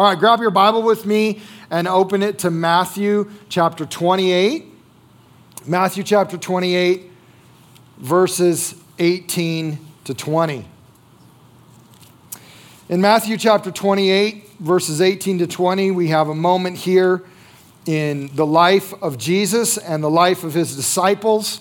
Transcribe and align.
All 0.00 0.06
right, 0.06 0.18
grab 0.18 0.40
your 0.40 0.50
Bible 0.50 0.80
with 0.80 1.04
me 1.04 1.42
and 1.70 1.86
open 1.86 2.22
it 2.22 2.38
to 2.38 2.50
Matthew 2.50 3.30
chapter 3.50 3.84
28. 3.84 4.64
Matthew 5.66 6.02
chapter 6.04 6.38
28, 6.38 7.10
verses 7.98 8.76
18 8.98 9.78
to 10.04 10.14
20. 10.14 10.64
In 12.88 13.02
Matthew 13.02 13.36
chapter 13.36 13.70
28, 13.70 14.48
verses 14.58 15.02
18 15.02 15.40
to 15.40 15.46
20, 15.46 15.90
we 15.90 16.08
have 16.08 16.28
a 16.30 16.34
moment 16.34 16.78
here 16.78 17.22
in 17.84 18.34
the 18.34 18.46
life 18.46 18.94
of 19.02 19.18
Jesus 19.18 19.76
and 19.76 20.02
the 20.02 20.08
life 20.08 20.44
of 20.44 20.54
his 20.54 20.74
disciples. 20.74 21.60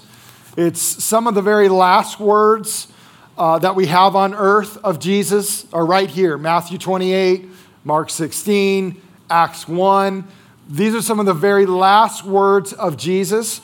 It's 0.55 0.79
some 0.81 1.27
of 1.27 1.35
the 1.35 1.41
very 1.41 1.67
last 1.67 2.21
words 2.21 2.87
uh, 3.37 3.59
that 3.59 3.75
we 3.75 3.87
have 3.87 4.15
on 4.15 4.33
earth 4.33 4.77
of 4.77 4.99
Jesus 4.99 5.65
are 5.73 5.85
right 5.85 6.09
here 6.09 6.37
Matthew 6.37 6.77
28, 6.77 7.49
Mark 7.83 8.09
16, 8.09 9.01
Acts 9.29 9.67
1. 9.67 10.27
These 10.67 10.93
are 10.93 11.01
some 11.01 11.19
of 11.19 11.25
the 11.25 11.33
very 11.33 11.65
last 11.65 12.23
words 12.23 12.73
of 12.73 12.97
Jesus. 12.97 13.61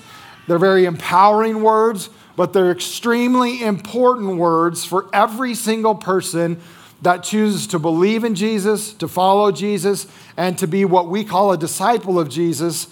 They're 0.48 0.58
very 0.58 0.86
empowering 0.86 1.62
words, 1.62 2.10
but 2.36 2.54
they're 2.54 2.72
extremely 2.72 3.64
important 3.64 4.38
words 4.38 4.86
for 4.86 5.08
every 5.14 5.54
single 5.54 5.96
person 5.96 6.62
that 7.02 7.24
chooses 7.24 7.68
to 7.68 7.80
believe 7.80 8.24
in 8.24 8.36
Jesus, 8.36 8.94
to 8.94 9.08
follow 9.08 9.52
Jesus, 9.52 10.08
and 10.38 10.58
to 10.58 10.68
be 10.68 10.86
what 10.86 11.08
we 11.08 11.24
call 11.24 11.52
a 11.52 11.58
disciple 11.58 12.20
of 12.20 12.30
Jesus 12.30 12.88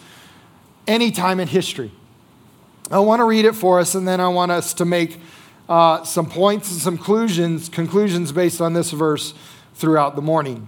anytime 0.88 1.40
in 1.40 1.48
history. 1.48 1.92
I 2.92 3.00
want 3.00 3.22
to 3.22 3.24
read 3.24 3.46
it 3.46 3.56
for 3.56 3.80
us, 3.80 3.96
and 3.96 4.08
then 4.08 4.20
I 4.20 4.28
want 4.28 4.52
us 4.52 4.74
to 4.76 4.86
make 4.86 5.20
uh, 5.70 6.04
some 6.04 6.30
points 6.30 6.72
and 6.72 6.80
some 6.80 6.98
conclusions, 6.98 7.70
conclusions 7.70 8.32
based 8.32 8.62
on 8.62 8.74
this 8.74 8.92
verse 8.92 9.34
throughout 9.74 10.16
the 10.16 10.22
morning. 10.22 10.68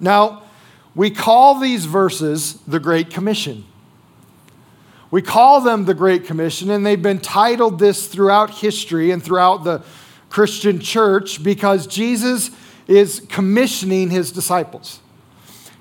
Now, 0.00 0.42
we 0.94 1.10
call 1.10 1.60
these 1.60 1.84
verses 1.84 2.54
the 2.66 2.80
Great 2.80 3.10
Commission. 3.10 3.64
We 5.10 5.22
call 5.22 5.60
them 5.60 5.84
the 5.84 5.94
Great 5.94 6.24
Commission, 6.24 6.70
and 6.70 6.84
they've 6.86 7.00
been 7.00 7.20
titled 7.20 7.78
this 7.78 8.06
throughout 8.06 8.50
history 8.50 9.10
and 9.10 9.22
throughout 9.22 9.64
the 9.64 9.82
Christian 10.30 10.78
church 10.80 11.42
because 11.42 11.86
Jesus 11.86 12.50
is 12.86 13.26
commissioning 13.28 14.10
his 14.10 14.32
disciples. 14.32 15.00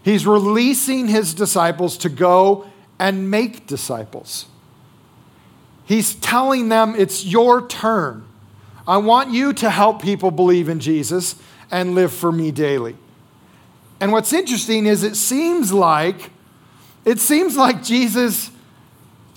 He's 0.03 0.25
releasing 0.25 1.07
his 1.07 1.33
disciples 1.33 1.97
to 1.99 2.09
go 2.09 2.67
and 2.97 3.29
make 3.29 3.67
disciples. 3.67 4.45
He's 5.85 6.15
telling 6.15 6.69
them 6.69 6.95
it's 6.97 7.25
your 7.25 7.67
turn. 7.67 8.25
I 8.87 8.97
want 8.97 9.31
you 9.31 9.53
to 9.53 9.69
help 9.69 10.01
people 10.01 10.31
believe 10.31 10.69
in 10.69 10.79
Jesus 10.79 11.35
and 11.71 11.95
live 11.95 12.11
for 12.11 12.31
me 12.31 12.51
daily. 12.51 12.95
And 13.99 14.11
what's 14.11 14.33
interesting 14.33 14.85
is 14.85 15.03
it 15.03 15.15
seems 15.15 15.73
like 15.73 16.31
it 17.05 17.19
seems 17.19 17.57
like 17.57 17.83
Jesus 17.83 18.51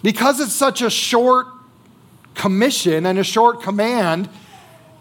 because 0.03 0.41
it's 0.41 0.53
such 0.53 0.83
a 0.83 0.91
short 0.91 1.47
commission 2.35 3.07
and 3.07 3.19
a 3.19 3.25
short 3.25 3.63
command, 3.63 4.29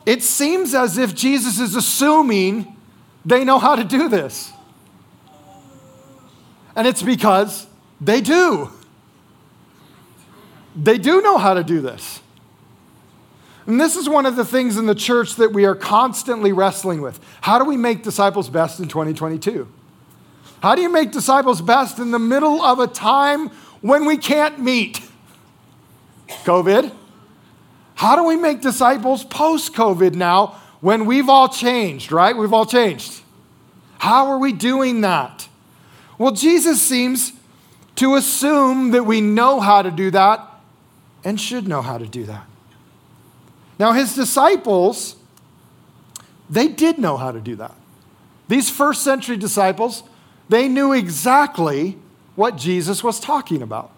it 0.05 0.21
seems 0.23 0.73
as 0.73 0.97
if 0.97 1.15
Jesus 1.15 1.59
is 1.59 1.75
assuming 1.75 2.75
they 3.25 3.43
know 3.43 3.59
how 3.59 3.75
to 3.75 3.83
do 3.83 4.09
this. 4.09 4.51
And 6.75 6.87
it's 6.87 7.01
because 7.01 7.67
they 7.99 8.21
do. 8.21 8.69
They 10.75 10.97
do 10.97 11.21
know 11.21 11.37
how 11.37 11.53
to 11.53 11.63
do 11.63 11.81
this. 11.81 12.21
And 13.67 13.79
this 13.79 13.95
is 13.95 14.09
one 14.09 14.25
of 14.25 14.35
the 14.35 14.45
things 14.45 14.77
in 14.77 14.85
the 14.85 14.95
church 14.95 15.35
that 15.35 15.53
we 15.53 15.65
are 15.65 15.75
constantly 15.75 16.51
wrestling 16.51 17.01
with. 17.01 17.19
How 17.41 17.59
do 17.59 17.65
we 17.65 17.77
make 17.77 18.03
disciples 18.03 18.49
best 18.49 18.79
in 18.79 18.87
2022? 18.87 19.67
How 20.61 20.75
do 20.75 20.81
you 20.81 20.89
make 20.89 21.11
disciples 21.11 21.61
best 21.61 21.99
in 21.99 22.11
the 22.11 22.19
middle 22.19 22.61
of 22.61 22.79
a 22.79 22.87
time 22.87 23.49
when 23.81 24.05
we 24.05 24.17
can't 24.17 24.59
meet? 24.59 25.01
COVID. 26.43 26.91
How 27.95 28.15
do 28.15 28.23
we 28.23 28.35
make 28.35 28.61
disciples 28.61 29.23
post 29.23 29.73
COVID 29.73 30.15
now 30.15 30.59
when 30.79 31.05
we've 31.05 31.29
all 31.29 31.49
changed, 31.49 32.11
right? 32.11 32.35
We've 32.35 32.53
all 32.53 32.65
changed. 32.65 33.21
How 33.99 34.27
are 34.27 34.39
we 34.39 34.51
doing 34.51 35.01
that? 35.01 35.47
Well, 36.17 36.31
Jesus 36.31 36.81
seems 36.81 37.33
to 37.97 38.15
assume 38.15 38.91
that 38.91 39.03
we 39.03 39.21
know 39.21 39.59
how 39.59 39.83
to 39.83 39.91
do 39.91 40.09
that 40.11 40.47
and 41.23 41.39
should 41.39 41.67
know 41.67 41.83
how 41.83 41.99
to 41.99 42.07
do 42.07 42.23
that. 42.25 42.47
Now, 43.81 43.93
his 43.93 44.13
disciples, 44.13 45.15
they 46.47 46.67
did 46.67 46.99
know 46.99 47.17
how 47.17 47.31
to 47.31 47.41
do 47.41 47.55
that. 47.55 47.73
These 48.47 48.69
first 48.69 49.03
century 49.03 49.37
disciples, 49.37 50.03
they 50.49 50.67
knew 50.67 50.93
exactly 50.93 51.97
what 52.35 52.57
Jesus 52.57 53.03
was 53.03 53.19
talking 53.19 53.63
about. 53.63 53.89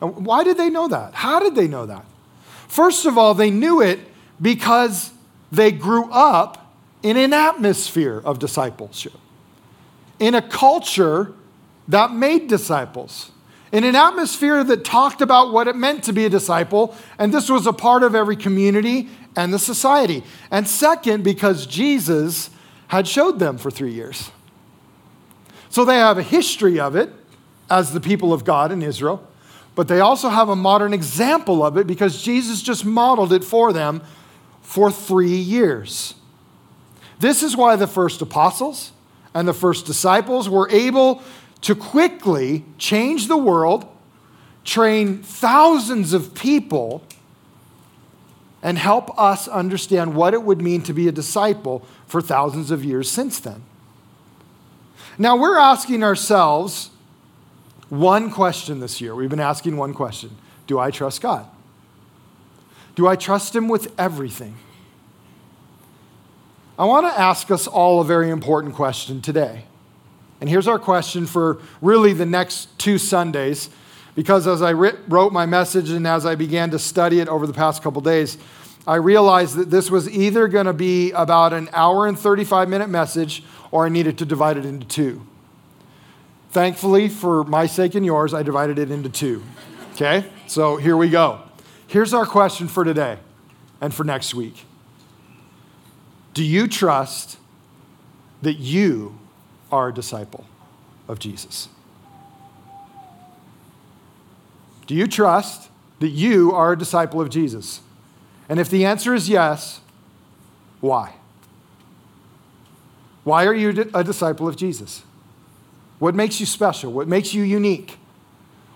Why 0.00 0.44
did 0.44 0.58
they 0.58 0.68
know 0.68 0.86
that? 0.88 1.14
How 1.14 1.40
did 1.40 1.54
they 1.54 1.66
know 1.66 1.86
that? 1.86 2.04
First 2.68 3.06
of 3.06 3.16
all, 3.16 3.32
they 3.32 3.50
knew 3.50 3.80
it 3.80 4.00
because 4.38 5.12
they 5.50 5.72
grew 5.72 6.10
up 6.12 6.70
in 7.02 7.16
an 7.16 7.32
atmosphere 7.32 8.20
of 8.22 8.38
discipleship, 8.38 9.14
in 10.18 10.34
a 10.34 10.42
culture 10.42 11.32
that 11.88 12.12
made 12.12 12.48
disciples, 12.48 13.30
in 13.74 13.84
an 13.84 13.94
atmosphere 13.94 14.64
that 14.64 14.84
talked 14.84 15.20
about 15.20 15.52
what 15.52 15.68
it 15.68 15.76
meant 15.76 16.04
to 16.04 16.12
be 16.14 16.24
a 16.24 16.30
disciple, 16.30 16.96
and 17.18 17.34
this 17.34 17.50
was 17.50 17.66
a 17.66 17.72
part 17.72 18.02
of 18.02 18.14
every 18.14 18.36
community 18.36 19.10
and 19.36 19.52
the 19.52 19.58
society. 19.58 20.22
And 20.50 20.66
second, 20.66 21.24
because 21.24 21.66
Jesus 21.66 22.48
had 22.88 23.06
showed 23.06 23.38
them 23.38 23.58
for 23.58 23.70
three 23.70 23.92
years. 23.92 24.30
So 25.68 25.84
they 25.84 25.96
have 25.96 26.16
a 26.16 26.22
history 26.22 26.80
of 26.80 26.96
it 26.96 27.12
as 27.68 27.92
the 27.92 28.00
people 28.00 28.32
of 28.32 28.44
God 28.44 28.72
in 28.72 28.80
Israel 28.80 29.28
but 29.74 29.88
they 29.88 30.00
also 30.00 30.28
have 30.28 30.48
a 30.48 30.56
modern 30.56 30.92
example 30.92 31.64
of 31.64 31.76
it 31.76 31.86
because 31.86 32.22
Jesus 32.22 32.62
just 32.62 32.84
modeled 32.84 33.32
it 33.32 33.42
for 33.42 33.72
them 33.72 34.02
for 34.62 34.90
three 34.90 35.36
years. 35.36 36.14
This 37.18 37.42
is 37.42 37.56
why 37.56 37.76
the 37.76 37.86
first 37.86 38.22
apostles 38.22 38.92
and 39.32 39.48
the 39.48 39.54
first 39.54 39.86
disciples 39.86 40.48
were 40.48 40.70
able 40.70 41.22
to 41.64 41.74
quickly 41.74 42.62
change 42.76 43.26
the 43.26 43.38
world, 43.38 43.88
train 44.64 45.22
thousands 45.22 46.12
of 46.12 46.34
people, 46.34 47.02
and 48.62 48.76
help 48.76 49.18
us 49.18 49.48
understand 49.48 50.14
what 50.14 50.34
it 50.34 50.42
would 50.42 50.60
mean 50.60 50.82
to 50.82 50.92
be 50.92 51.08
a 51.08 51.12
disciple 51.12 51.82
for 52.06 52.20
thousands 52.20 52.70
of 52.70 52.84
years 52.84 53.10
since 53.10 53.40
then. 53.40 53.62
Now, 55.16 55.36
we're 55.36 55.56
asking 55.56 56.02
ourselves 56.02 56.90
one 57.88 58.30
question 58.30 58.80
this 58.80 59.00
year. 59.00 59.14
We've 59.14 59.30
been 59.30 59.40
asking 59.40 59.78
one 59.78 59.94
question 59.94 60.36
Do 60.66 60.78
I 60.78 60.90
trust 60.90 61.22
God? 61.22 61.46
Do 62.94 63.06
I 63.06 63.16
trust 63.16 63.56
Him 63.56 63.68
with 63.68 63.90
everything? 63.98 64.56
I 66.78 66.84
want 66.84 67.10
to 67.10 67.18
ask 67.18 67.50
us 67.50 67.66
all 67.66 68.02
a 68.02 68.04
very 68.04 68.28
important 68.28 68.74
question 68.74 69.22
today. 69.22 69.64
And 70.40 70.50
here's 70.50 70.68
our 70.68 70.78
question 70.78 71.26
for 71.26 71.58
really 71.80 72.12
the 72.12 72.26
next 72.26 72.78
two 72.78 72.98
Sundays, 72.98 73.70
because 74.14 74.46
as 74.46 74.62
I 74.62 74.72
wrote 74.72 75.32
my 75.32 75.46
message 75.46 75.90
and 75.90 76.06
as 76.06 76.26
I 76.26 76.34
began 76.34 76.70
to 76.70 76.78
study 76.78 77.20
it 77.20 77.28
over 77.28 77.46
the 77.46 77.52
past 77.52 77.82
couple 77.82 78.00
days, 78.00 78.38
I 78.86 78.96
realized 78.96 79.56
that 79.56 79.70
this 79.70 79.90
was 79.90 80.08
either 80.10 80.46
going 80.48 80.66
to 80.66 80.74
be 80.74 81.10
about 81.12 81.52
an 81.52 81.70
hour 81.72 82.06
and 82.06 82.18
35 82.18 82.68
minute 82.68 82.90
message 82.90 83.42
or 83.70 83.86
I 83.86 83.88
needed 83.88 84.18
to 84.18 84.26
divide 84.26 84.56
it 84.56 84.66
into 84.66 84.86
two. 84.86 85.26
Thankfully, 86.50 87.08
for 87.08 87.42
my 87.44 87.66
sake 87.66 87.94
and 87.94 88.04
yours, 88.04 88.34
I 88.34 88.42
divided 88.42 88.78
it 88.78 88.90
into 88.90 89.08
two. 89.08 89.42
Okay? 89.94 90.30
So 90.46 90.76
here 90.76 90.96
we 90.96 91.08
go. 91.08 91.40
Here's 91.86 92.12
our 92.12 92.26
question 92.26 92.68
for 92.68 92.84
today 92.84 93.18
and 93.80 93.92
for 93.92 94.04
next 94.04 94.34
week 94.34 94.64
Do 96.34 96.44
you 96.44 96.68
trust 96.68 97.38
that 98.42 98.54
you 98.54 99.18
are 99.74 99.88
a 99.88 99.92
disciple 99.92 100.46
of 101.08 101.18
Jesus? 101.18 101.68
Do 104.86 104.94
you 104.94 105.08
trust 105.08 105.68
that 105.98 106.10
you 106.10 106.52
are 106.52 106.72
a 106.72 106.78
disciple 106.78 107.20
of 107.20 107.28
Jesus? 107.28 107.80
And 108.48 108.60
if 108.60 108.70
the 108.70 108.84
answer 108.84 109.14
is 109.14 109.28
yes, 109.28 109.80
why? 110.80 111.14
Why 113.24 113.46
are 113.46 113.54
you 113.54 113.90
a 113.92 114.04
disciple 114.04 114.46
of 114.46 114.56
Jesus? 114.56 115.02
What 115.98 116.14
makes 116.14 116.38
you 116.38 116.46
special? 116.46 116.92
What 116.92 117.08
makes 117.08 117.34
you 117.34 117.42
unique? 117.42 117.98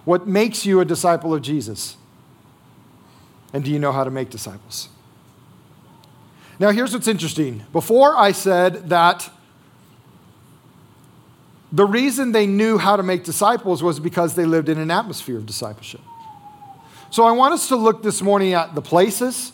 What 0.05 0.27
makes 0.27 0.67
you 0.67 0.81
a 0.81 0.85
disciple 0.85 1.33
of 1.33 1.43
Jesus? 1.43 1.97
And 3.53 3.63
do 3.63 3.71
you 3.71 3.79
know 3.79 3.93
how 3.93 4.03
to 4.03 4.11
make 4.11 4.31
disciples? 4.31 4.89
Now, 6.59 6.71
here's 6.71 6.93
what's 6.93 7.07
interesting. 7.07 7.65
Before 7.73 8.17
I 8.17 8.33
said 8.33 8.89
that 8.89 9.31
the 11.71 11.85
reason 11.85 12.33
they 12.33 12.47
knew 12.47 12.79
how 12.79 12.97
to 12.97 13.03
make 13.03 13.25
disciples 13.25 13.83
was 13.83 14.01
because 14.01 14.35
they 14.35 14.45
lived 14.45 14.69
in 14.69 14.79
an 14.79 14.91
atmosphere 14.91 15.37
of 15.37 15.47
discipleship. 15.47 16.01
So 17.11 17.25
I 17.25 17.33
want 17.33 17.55
us 17.55 17.69
to 17.69 17.77
look 17.77 18.03
this 18.03 18.23
morning 18.23 18.55
at 18.55 18.75
the 18.75 18.83
places 18.83 19.53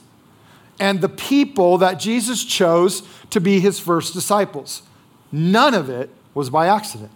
and 0.81 1.01
the 1.01 1.09
people 1.09 1.79
that 1.79 1.95
Jesus 1.95 2.45
chose 2.45 3.03
to 3.31 3.41
be 3.41 3.61
his 3.61 3.79
first 3.79 4.13
disciples. 4.13 4.83
None 5.31 5.75
of 5.75 5.89
it 5.89 6.11
was 6.35 6.51
by 6.51 6.67
accident. 6.67 7.11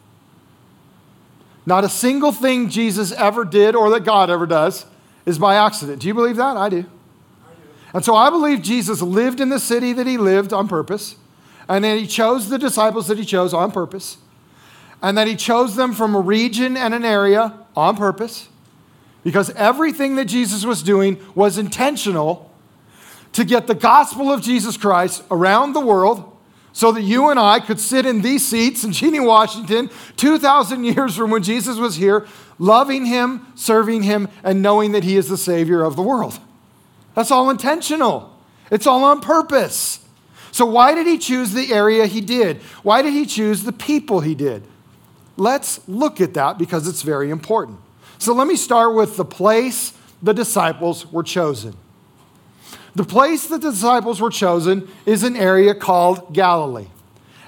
Not 1.67 1.85
a 1.85 1.89
single 1.89 2.33
thing 2.33 2.71
Jesus 2.71 3.13
ever 3.13 3.45
did 3.45 3.77
or 3.77 3.91
that 3.91 4.05
God 4.05 4.31
ever 4.31 4.47
does 4.47 4.87
is 5.27 5.39
by 5.39 5.57
accident. 5.57 6.01
Do 6.01 6.09
you 6.09 6.15
believe 6.15 6.37
that? 6.37 6.57
I 6.57 6.69
do. 6.69 6.79
I 6.79 6.81
do. 6.81 6.87
And 7.93 8.05
so 8.05 8.15
I 8.15 8.31
believe 8.31 8.63
Jesus 8.63 9.03
lived 9.03 9.41
in 9.41 9.51
the 9.51 9.61
city 9.61 9.93
that 9.93 10.07
he 10.07 10.17
lived 10.17 10.53
on 10.53 10.67
purpose, 10.67 11.17
and 11.69 11.85
then 11.85 11.99
he 11.99 12.07
chose 12.07 12.49
the 12.49 12.59
disciples 12.59 13.09
that 13.09 13.19
he 13.19 13.25
chose 13.25 13.53
on 13.53 13.71
purpose, 13.71 14.17
and 15.03 15.17
that 15.17 15.27
he 15.27 15.37
chose 15.37 15.77
them 15.77 15.93
from 15.93 16.15
a 16.15 16.21
region 16.21 16.77
and 16.77 16.95
an 16.95 17.05
area 17.05 17.55
on 17.77 17.97
purpose, 17.97 18.49
because 19.25 19.51
everything 19.51 20.17
that 20.17 20.27
Jesus 20.27 20.65
was 20.65 20.83
doing 20.83 21.19
was 21.35 21.59
intentional 21.59 22.51
to 23.33 23.45
get 23.45 23.67
the 23.67 23.75
gospel 23.75 24.33
of 24.33 24.43
Jesus 24.43 24.77
Christ 24.77 25.23
around 25.31 25.73
the 25.73 25.81
world 25.81 26.37
so 26.73 26.93
that 26.93 27.03
you 27.03 27.29
and 27.29 27.41
I 27.41 27.61
could 27.61 27.81
sit 27.81 28.07
in 28.07 28.23
these 28.23 28.47
seats 28.47 28.85
in 28.85 28.93
Cheney, 28.93 29.21
Washington, 29.21 29.91
2,000 30.17 30.85
years 30.85 31.17
from 31.17 31.31
when 31.31 31.43
Jesus 31.43 31.77
was 31.77 31.97
here, 31.97 32.27
loving 32.59 33.07
him, 33.07 33.47
serving 33.55 34.05
him, 34.05 34.29
and 34.45 34.63
knowing 34.63 34.93
that 34.93 35.05
he 35.05 35.17
is 35.17 35.29
the 35.29 35.37
Savior 35.37 35.83
of 35.83 35.97
the 35.97 36.03
world. 36.03 36.39
That's 37.15 37.31
all 37.33 37.51
intentional, 37.51 38.37
it's 38.71 38.87
all 38.87 39.03
on 39.05 39.21
purpose. 39.21 40.05
So, 40.53 40.67
why 40.67 40.95
did 40.95 41.07
he 41.07 41.19
choose 41.19 41.53
the 41.53 41.73
area 41.73 42.07
he 42.07 42.21
did? 42.21 42.59
Why 42.83 43.03
did 43.03 43.13
he 43.13 43.27
choose 43.27 43.65
the 43.65 43.73
people 43.73 44.21
he 44.21 44.35
did? 44.35 44.63
Let's 45.39 45.87
look 45.89 46.21
at 46.21 46.35
that 46.35 46.59
because 46.59 46.89
it's 46.89 47.03
very 47.03 47.31
important. 47.31 47.79
So, 48.19 48.35
let 48.35 48.49
me 48.49 48.57
start 48.57 48.95
with 48.95 49.17
the 49.17 49.25
place 49.25 49.93
the 50.21 50.35
disciples 50.35 51.11
were 51.13 51.23
chosen. 51.23 51.77
The 52.97 53.05
place 53.05 53.47
the 53.47 53.59
disciples 53.59 54.21
were 54.21 54.31
chosen 54.31 54.89
is 55.07 55.23
an 55.23 55.37
area 55.37 55.75
called 55.75 56.35
Galilee. 56.35 56.89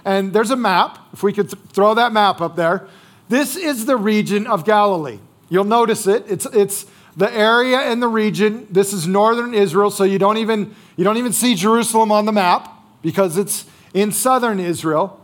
And 0.05 0.33
there's 0.33 0.53
a 0.53 0.57
map, 0.57 1.01
if 1.13 1.25
we 1.25 1.33
could 1.33 1.51
th- 1.51 1.63
throw 1.73 1.95
that 1.95 2.13
map 2.13 2.41
up 2.41 2.55
there. 2.55 2.87
This 3.29 3.57
is 3.57 3.85
the 3.85 3.97
region 3.97 4.47
of 4.47 4.65
Galilee. 4.65 5.19
You'll 5.49 5.65
notice 5.65 6.07
it. 6.07 6.25
It's, 6.29 6.47
it's 6.47 6.87
the 7.17 7.33
area 7.35 7.79
and 7.79 8.01
the 8.01 8.09
region. 8.09 8.69
This 8.71 8.93
is 8.93 9.09
northern 9.09 9.53
Israel, 9.53 9.91
so 9.91 10.05
you 10.05 10.19
don't 10.19 10.37
even, 10.37 10.75
you 10.97 11.03
don't 11.03 11.17
even 11.17 11.33
see 11.33 11.57
Jerusalem 11.57 12.13
on 12.13 12.27
the 12.27 12.33
map 12.33 12.73
because 13.03 13.37
it's 13.37 13.67
in 13.93 14.13
southern 14.13 14.61
Israel. 14.61 15.21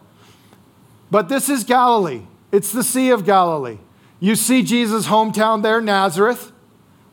But 1.11 1.29
this 1.29 1.49
is 1.49 1.63
Galilee. 1.63 2.23
It's 2.57 2.73
the 2.73 2.83
Sea 2.83 3.11
of 3.11 3.27
Galilee. 3.27 3.77
You 4.19 4.35
see 4.35 4.63
Jesus' 4.63 5.09
hometown 5.09 5.63
there, 5.63 5.83
Nazareth. 5.83 6.53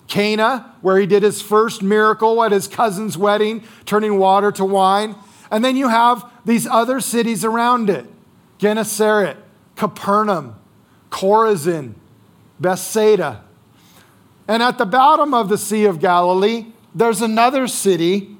Cana, 0.07 0.73
where 0.79 0.97
he 0.97 1.05
did 1.05 1.21
his 1.21 1.41
first 1.41 1.83
miracle 1.83 2.41
at 2.41 2.53
his 2.53 2.65
cousin's 2.65 3.17
wedding, 3.17 3.61
turning 3.83 4.17
water 4.17 4.53
to 4.53 4.63
wine. 4.63 5.17
And 5.51 5.65
then 5.65 5.75
you 5.75 5.89
have 5.89 6.31
these 6.45 6.65
other 6.65 7.01
cities 7.01 7.43
around 7.43 7.89
it 7.89 8.05
Gennesaret, 8.57 9.35
Capernaum, 9.75 10.55
Chorazin, 11.09 11.95
Bethsaida. 12.61 13.43
And 14.47 14.63
at 14.63 14.77
the 14.77 14.85
bottom 14.85 15.33
of 15.33 15.49
the 15.49 15.57
Sea 15.57 15.83
of 15.83 15.99
Galilee, 15.99 16.67
there's 16.95 17.21
another 17.21 17.67
city 17.67 18.37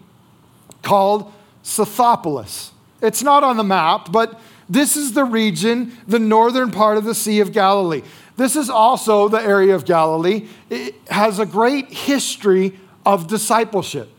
called 0.82 1.34
Scythopolis. 1.66 2.70
It's 3.02 3.22
not 3.22 3.44
on 3.44 3.58
the 3.58 3.64
map, 3.66 4.10
but 4.10 4.40
this 4.70 4.96
is 4.96 5.14
the 5.14 5.26
region, 5.26 5.96
the 6.08 6.20
northern 6.20 6.72
part 6.72 6.98
of 6.98 7.04
the 7.04 7.16
Sea 7.16 7.40
of 7.40 7.52
Galilee. 7.52 8.02
This 8.38 8.56
is 8.56 8.70
also 8.70 9.28
the 9.28 9.42
area 9.42 9.76
of 9.76 9.86
Galilee. 9.86 10.48
It 10.70 10.96
has 11.10 11.40
a 11.40 11.46
great 11.46 11.90
history 11.90 12.80
of 13.06 13.28
discipleship. 13.28 14.10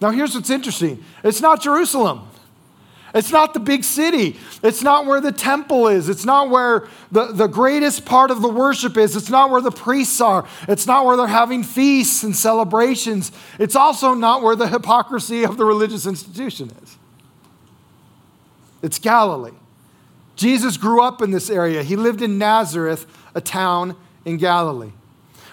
Now, 0.00 0.10
here's 0.10 0.34
what's 0.34 0.50
interesting 0.50 1.02
it's 1.22 1.40
not 1.40 1.62
Jerusalem. 1.62 2.28
It's 3.14 3.30
not 3.30 3.54
the 3.54 3.60
big 3.60 3.84
city. 3.84 4.36
It's 4.60 4.82
not 4.82 5.06
where 5.06 5.20
the 5.20 5.30
temple 5.30 5.86
is. 5.86 6.08
It's 6.08 6.24
not 6.24 6.50
where 6.50 6.88
the, 7.12 7.26
the 7.26 7.46
greatest 7.46 8.04
part 8.04 8.32
of 8.32 8.42
the 8.42 8.48
worship 8.48 8.96
is. 8.96 9.14
It's 9.14 9.30
not 9.30 9.50
where 9.50 9.60
the 9.60 9.70
priests 9.70 10.20
are. 10.20 10.44
It's 10.66 10.84
not 10.84 11.06
where 11.06 11.16
they're 11.16 11.28
having 11.28 11.62
feasts 11.62 12.24
and 12.24 12.34
celebrations. 12.34 13.30
It's 13.60 13.76
also 13.76 14.14
not 14.14 14.42
where 14.42 14.56
the 14.56 14.66
hypocrisy 14.66 15.44
of 15.44 15.58
the 15.58 15.64
religious 15.64 16.06
institution 16.06 16.72
is. 16.82 16.98
It's 18.82 18.98
Galilee. 18.98 19.52
Jesus 20.36 20.76
grew 20.76 21.02
up 21.02 21.22
in 21.22 21.30
this 21.30 21.48
area. 21.48 21.82
He 21.82 21.96
lived 21.96 22.22
in 22.22 22.38
Nazareth, 22.38 23.06
a 23.34 23.40
town 23.40 23.96
in 24.24 24.36
Galilee. 24.36 24.92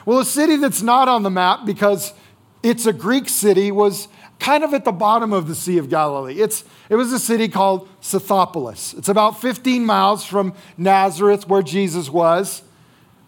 Well, 0.06 0.20
a 0.20 0.26
city 0.26 0.56
that's 0.56 0.82
not 0.82 1.08
on 1.08 1.24
the 1.24 1.30
map 1.30 1.66
because 1.66 2.14
it's 2.64 2.86
a 2.86 2.94
Greek 2.94 3.30
city 3.30 3.72
was 3.72 4.08
kind 4.40 4.64
of 4.64 4.74
at 4.74 4.84
the 4.86 4.92
bottom 4.92 5.34
of 5.34 5.48
the 5.48 5.54
Sea 5.54 5.78
of 5.78 5.90
Galilee. 5.90 6.42
It's, 6.42 6.64
it 6.90 6.96
was 6.96 7.14
a 7.14 7.20
city 7.20 7.48
called 7.48 7.88
Scythopolis. 8.02 8.98
It's 8.98 9.08
about 9.08 9.40
15 9.40 9.86
miles 9.86 10.26
from 10.26 10.54
Nazareth, 10.78 11.48
where 11.48 11.62
Jesus 11.62 12.10
was. 12.10 12.64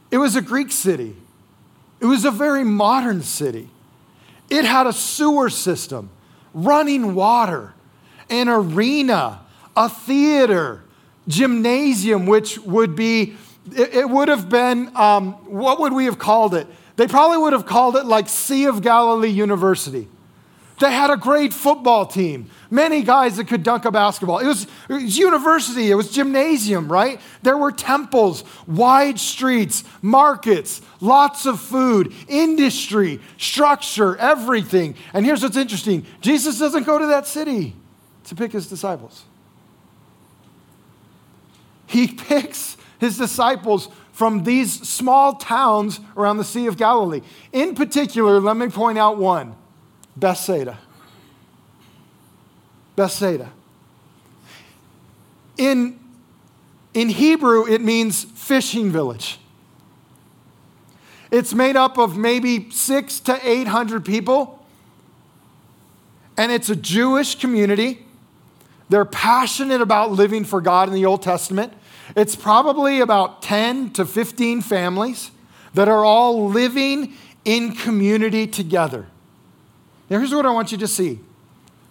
It 0.10 0.18
was 0.18 0.36
a 0.36 0.42
Greek 0.42 0.72
city, 0.72 1.16
it 2.00 2.06
was 2.06 2.26
a 2.26 2.32
very 2.32 2.64
modern 2.64 3.22
city. 3.22 3.70
It 4.50 4.66
had 4.66 4.86
a 4.86 4.94
sewer 4.94 5.50
system, 5.50 6.10
running 6.54 7.16
water, 7.16 7.74
an 8.30 8.50
arena, 8.50 9.40
a 9.76 9.90
theater, 9.90 10.83
gymnasium, 11.28 12.26
which 12.26 12.58
would 12.60 12.96
be 12.96 13.36
it, 13.76 14.10
would 14.10 14.28
have 14.28 14.50
been, 14.50 14.96
um, 14.96 15.34
what 15.46 15.80
would 15.80 15.94
we 15.94 16.06
have 16.06 16.20
called 16.20 16.54
it? 16.54 16.68
They 16.96 17.08
probably 17.08 17.38
would 17.38 17.54
have 17.54 17.66
called 17.66 17.96
it 17.96 18.06
like 18.06 18.28
Sea 18.30 18.66
of 18.66 18.82
Galilee 18.82 19.30
University. 19.30 20.08
They 20.80 20.92
had 20.92 21.12
a 21.12 21.18
great 21.18 21.54
football 21.54 22.06
team, 22.06 22.50
many 22.70 23.04
guys 23.04 23.38
that 23.38 23.48
could 23.48 23.64
dunk 23.64 23.86
a 23.86 23.92
basketball. 23.92 24.40
It 24.40 24.48
was, 24.48 24.68
it 24.90 24.94
was, 24.94 25.18
university, 25.18 25.92
it 25.92 25.96
was 25.96 26.12
gymnasium, 26.12 26.92
right? 26.92 27.22
There 27.42 27.58
were 27.58 27.72
temples, 27.72 28.44
wide 28.68 29.20
streets, 29.20 29.84
markets, 30.02 30.82
lots 31.00 31.46
of 31.46 31.62
food, 31.62 32.12
industry, 32.28 33.22
structure, 33.38 34.18
everything. 34.18 34.96
And 35.14 35.26
here's 35.26 35.44
what's 35.44 35.58
interesting 35.58 36.06
Jesus 36.22 36.60
doesn't 36.60 36.84
go 36.84 36.98
to 36.98 37.06
that 37.08 37.28
city 37.28 37.76
to 38.26 38.36
pick 38.36 38.52
his 38.52 38.68
disciples, 38.68 39.24
he 41.94 42.08
picks 42.08 42.76
his 43.00 43.18
disciples 43.18 43.90
from 44.12 44.44
these 44.44 44.88
small 44.88 45.36
towns 45.36 46.00
around 46.18 46.38
the 46.38 46.44
Sea 46.44 46.68
of 46.68 46.78
Galilee. 46.78 47.22
In 47.52 47.76
particular, 47.76 48.40
let 48.40 48.58
me 48.58 48.68
point 48.70 48.98
out 48.98 49.18
one 49.18 49.56
Bethsaida. 50.16 50.78
Bethsaida. 52.96 53.52
In, 55.58 56.00
in 56.94 57.10
Hebrew, 57.10 57.68
it 57.68 57.82
means 57.82 58.24
fishing 58.24 58.92
village. 58.92 59.40
It's 61.32 61.54
made 61.54 61.76
up 61.76 61.98
of 61.98 62.18
maybe 62.18 62.70
six 62.70 63.20
to 63.22 63.40
800 63.48 64.06
people, 64.06 64.64
and 66.38 66.52
it's 66.52 66.70
a 66.70 66.76
Jewish 66.76 67.36
community. 67.36 68.06
They're 68.90 69.06
passionate 69.06 69.82
about 69.82 70.12
living 70.12 70.46
for 70.46 70.62
God 70.62 70.88
in 70.88 70.94
the 70.94 71.06
Old 71.06 71.24
Testament. 71.24 71.74
It's 72.16 72.36
probably 72.36 73.00
about 73.00 73.42
10 73.42 73.92
to 73.92 74.06
15 74.06 74.62
families 74.62 75.32
that 75.74 75.88
are 75.88 76.04
all 76.06 76.50
living 76.50 77.14
in 77.46 77.76
community 77.76 78.48
together. 78.48 79.08
Now, 80.10 80.20
here's 80.20 80.34
what 80.34 80.46
I 80.46 80.52
want 80.52 80.72
you 80.72 80.78
to 80.80 80.88
see 80.88 81.20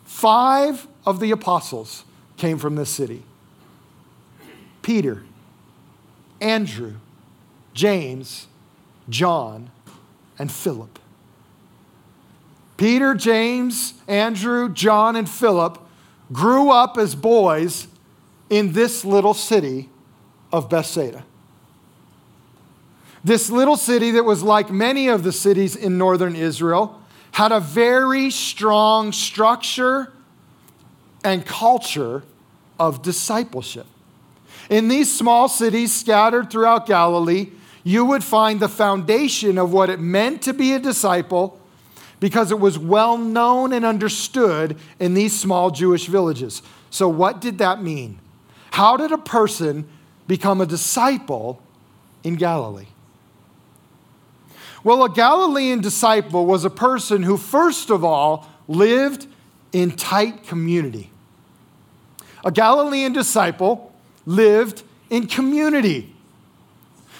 five 0.04 0.86
of 1.04 1.20
the 1.20 1.30
apostles 1.30 2.04
came 2.36 2.58
from 2.58 2.76
this 2.76 2.90
city 2.90 3.22
Peter, 4.82 5.24
Andrew, 6.40 6.94
James, 7.74 8.46
John, 9.08 9.70
and 10.38 10.50
Philip. 10.50 10.98
Peter, 12.76 13.14
James, 13.14 13.94
Andrew, 14.08 14.68
John, 14.68 15.14
and 15.14 15.28
Philip 15.28 15.78
grew 16.32 16.70
up 16.70 16.98
as 16.98 17.14
boys 17.14 17.86
in 18.50 18.72
this 18.72 19.04
little 19.04 19.34
city 19.34 19.88
of 20.52 20.68
Bethsaida. 20.68 21.24
This 23.24 23.50
little 23.50 23.76
city 23.76 24.10
that 24.12 24.24
was 24.24 24.42
like 24.42 24.70
many 24.70 25.08
of 25.08 25.22
the 25.22 25.32
cities 25.32 25.76
in 25.76 25.96
northern 25.96 26.34
Israel 26.34 27.00
had 27.32 27.52
a 27.52 27.60
very 27.60 28.30
strong 28.30 29.12
structure 29.12 30.12
and 31.24 31.46
culture 31.46 32.24
of 32.78 33.02
discipleship. 33.02 33.86
In 34.68 34.88
these 34.88 35.12
small 35.12 35.48
cities 35.48 35.94
scattered 35.94 36.50
throughout 36.50 36.86
Galilee, 36.86 37.50
you 37.84 38.04
would 38.04 38.24
find 38.24 38.60
the 38.60 38.68
foundation 38.68 39.58
of 39.58 39.72
what 39.72 39.90
it 39.90 40.00
meant 40.00 40.42
to 40.42 40.52
be 40.52 40.72
a 40.72 40.78
disciple 40.78 41.60
because 42.20 42.52
it 42.52 42.60
was 42.60 42.78
well 42.78 43.16
known 43.18 43.72
and 43.72 43.84
understood 43.84 44.76
in 45.00 45.14
these 45.14 45.38
small 45.38 45.70
Jewish 45.70 46.06
villages. 46.06 46.62
So, 46.90 47.08
what 47.08 47.40
did 47.40 47.58
that 47.58 47.82
mean? 47.82 48.20
How 48.72 48.96
did 48.96 49.10
a 49.10 49.18
person 49.18 49.88
become 50.32 50.62
a 50.62 50.66
disciple 50.66 51.62
in 52.24 52.36
Galilee? 52.36 52.86
Well, 54.82 55.04
a 55.04 55.10
Galilean 55.10 55.82
disciple 55.82 56.46
was 56.46 56.64
a 56.64 56.70
person 56.70 57.22
who, 57.22 57.36
first 57.36 57.90
of 57.90 58.02
all, 58.02 58.48
lived 58.66 59.26
in 59.74 59.90
tight 59.90 60.44
community. 60.44 61.10
A 62.46 62.50
Galilean 62.50 63.12
disciple 63.12 63.92
lived 64.24 64.84
in 65.10 65.26
community. 65.26 66.16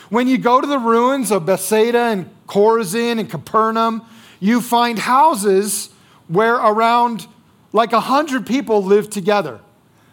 When 0.09 0.27
you 0.27 0.39
go 0.39 0.63
to 0.63 0.67
the 0.67 0.79
ruins 0.79 1.31
of 1.31 1.45
Bethsaida 1.45 1.99
and 1.99 2.31
Chorazin 2.47 3.21
and 3.21 3.29
Capernaum, 3.29 4.07
you 4.41 4.63
find 4.63 4.99
houses 4.99 5.91
where 6.29 6.55
around 6.55 7.27
like 7.75 7.93
a 7.93 8.01
hundred 8.01 8.47
people 8.47 8.83
lived 8.83 9.13
together. 9.13 9.61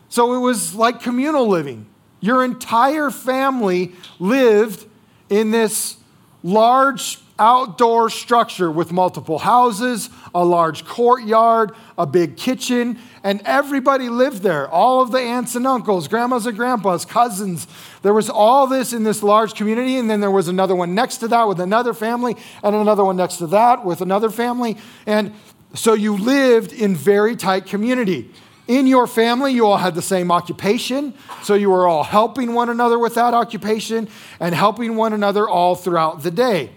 So 0.09 0.33
it 0.33 0.39
was 0.39 0.75
like 0.75 1.01
communal 1.01 1.47
living. 1.47 1.85
Your 2.21 2.43
entire 2.43 3.09
family 3.09 3.93
lived 4.19 4.85
in 5.29 5.51
this 5.51 5.97
large 6.43 7.19
outdoor 7.39 8.09
structure 8.09 8.69
with 8.69 8.91
multiple 8.91 9.39
houses, 9.39 10.09
a 10.35 10.43
large 10.43 10.85
courtyard, 10.85 11.71
a 11.97 12.05
big 12.05 12.35
kitchen, 12.35 12.99
and 13.23 13.41
everybody 13.45 14.09
lived 14.09 14.43
there. 14.43 14.67
All 14.69 15.01
of 15.01 15.11
the 15.11 15.19
aunts 15.19 15.55
and 15.55 15.65
uncles, 15.65 16.09
grandmas 16.09 16.45
and 16.45 16.57
grandpas, 16.57 17.05
cousins. 17.05 17.65
There 18.01 18.13
was 18.13 18.29
all 18.29 18.67
this 18.67 18.91
in 18.91 19.03
this 19.05 19.23
large 19.23 19.55
community, 19.55 19.97
and 19.97 20.09
then 20.09 20.19
there 20.19 20.29
was 20.29 20.49
another 20.49 20.75
one 20.75 20.93
next 20.93 21.17
to 21.17 21.29
that 21.29 21.47
with 21.47 21.61
another 21.61 21.93
family, 21.93 22.35
and 22.61 22.75
another 22.75 23.05
one 23.05 23.15
next 23.15 23.38
to 23.38 23.47
that 23.47 23.85
with 23.85 24.01
another 24.01 24.29
family. 24.29 24.77
And 25.05 25.33
so 25.73 25.93
you 25.93 26.17
lived 26.17 26.73
in 26.73 26.93
very 26.95 27.38
tight 27.38 27.65
community. 27.65 28.31
In 28.69 28.85
your 28.85 29.07
family, 29.07 29.51
you 29.51 29.65
all 29.65 29.77
had 29.77 29.95
the 29.95 30.01
same 30.01 30.31
occupation, 30.31 31.15
so 31.41 31.55
you 31.55 31.71
were 31.71 31.88
all 31.88 32.03
helping 32.03 32.53
one 32.53 32.69
another 32.69 32.99
with 32.99 33.15
that 33.15 33.33
occupation 33.33 34.07
and 34.39 34.53
helping 34.53 34.95
one 34.95 35.11
another 35.11 35.49
all 35.49 35.75
throughout 35.75 36.21
the 36.21 36.29
day. 36.29 36.69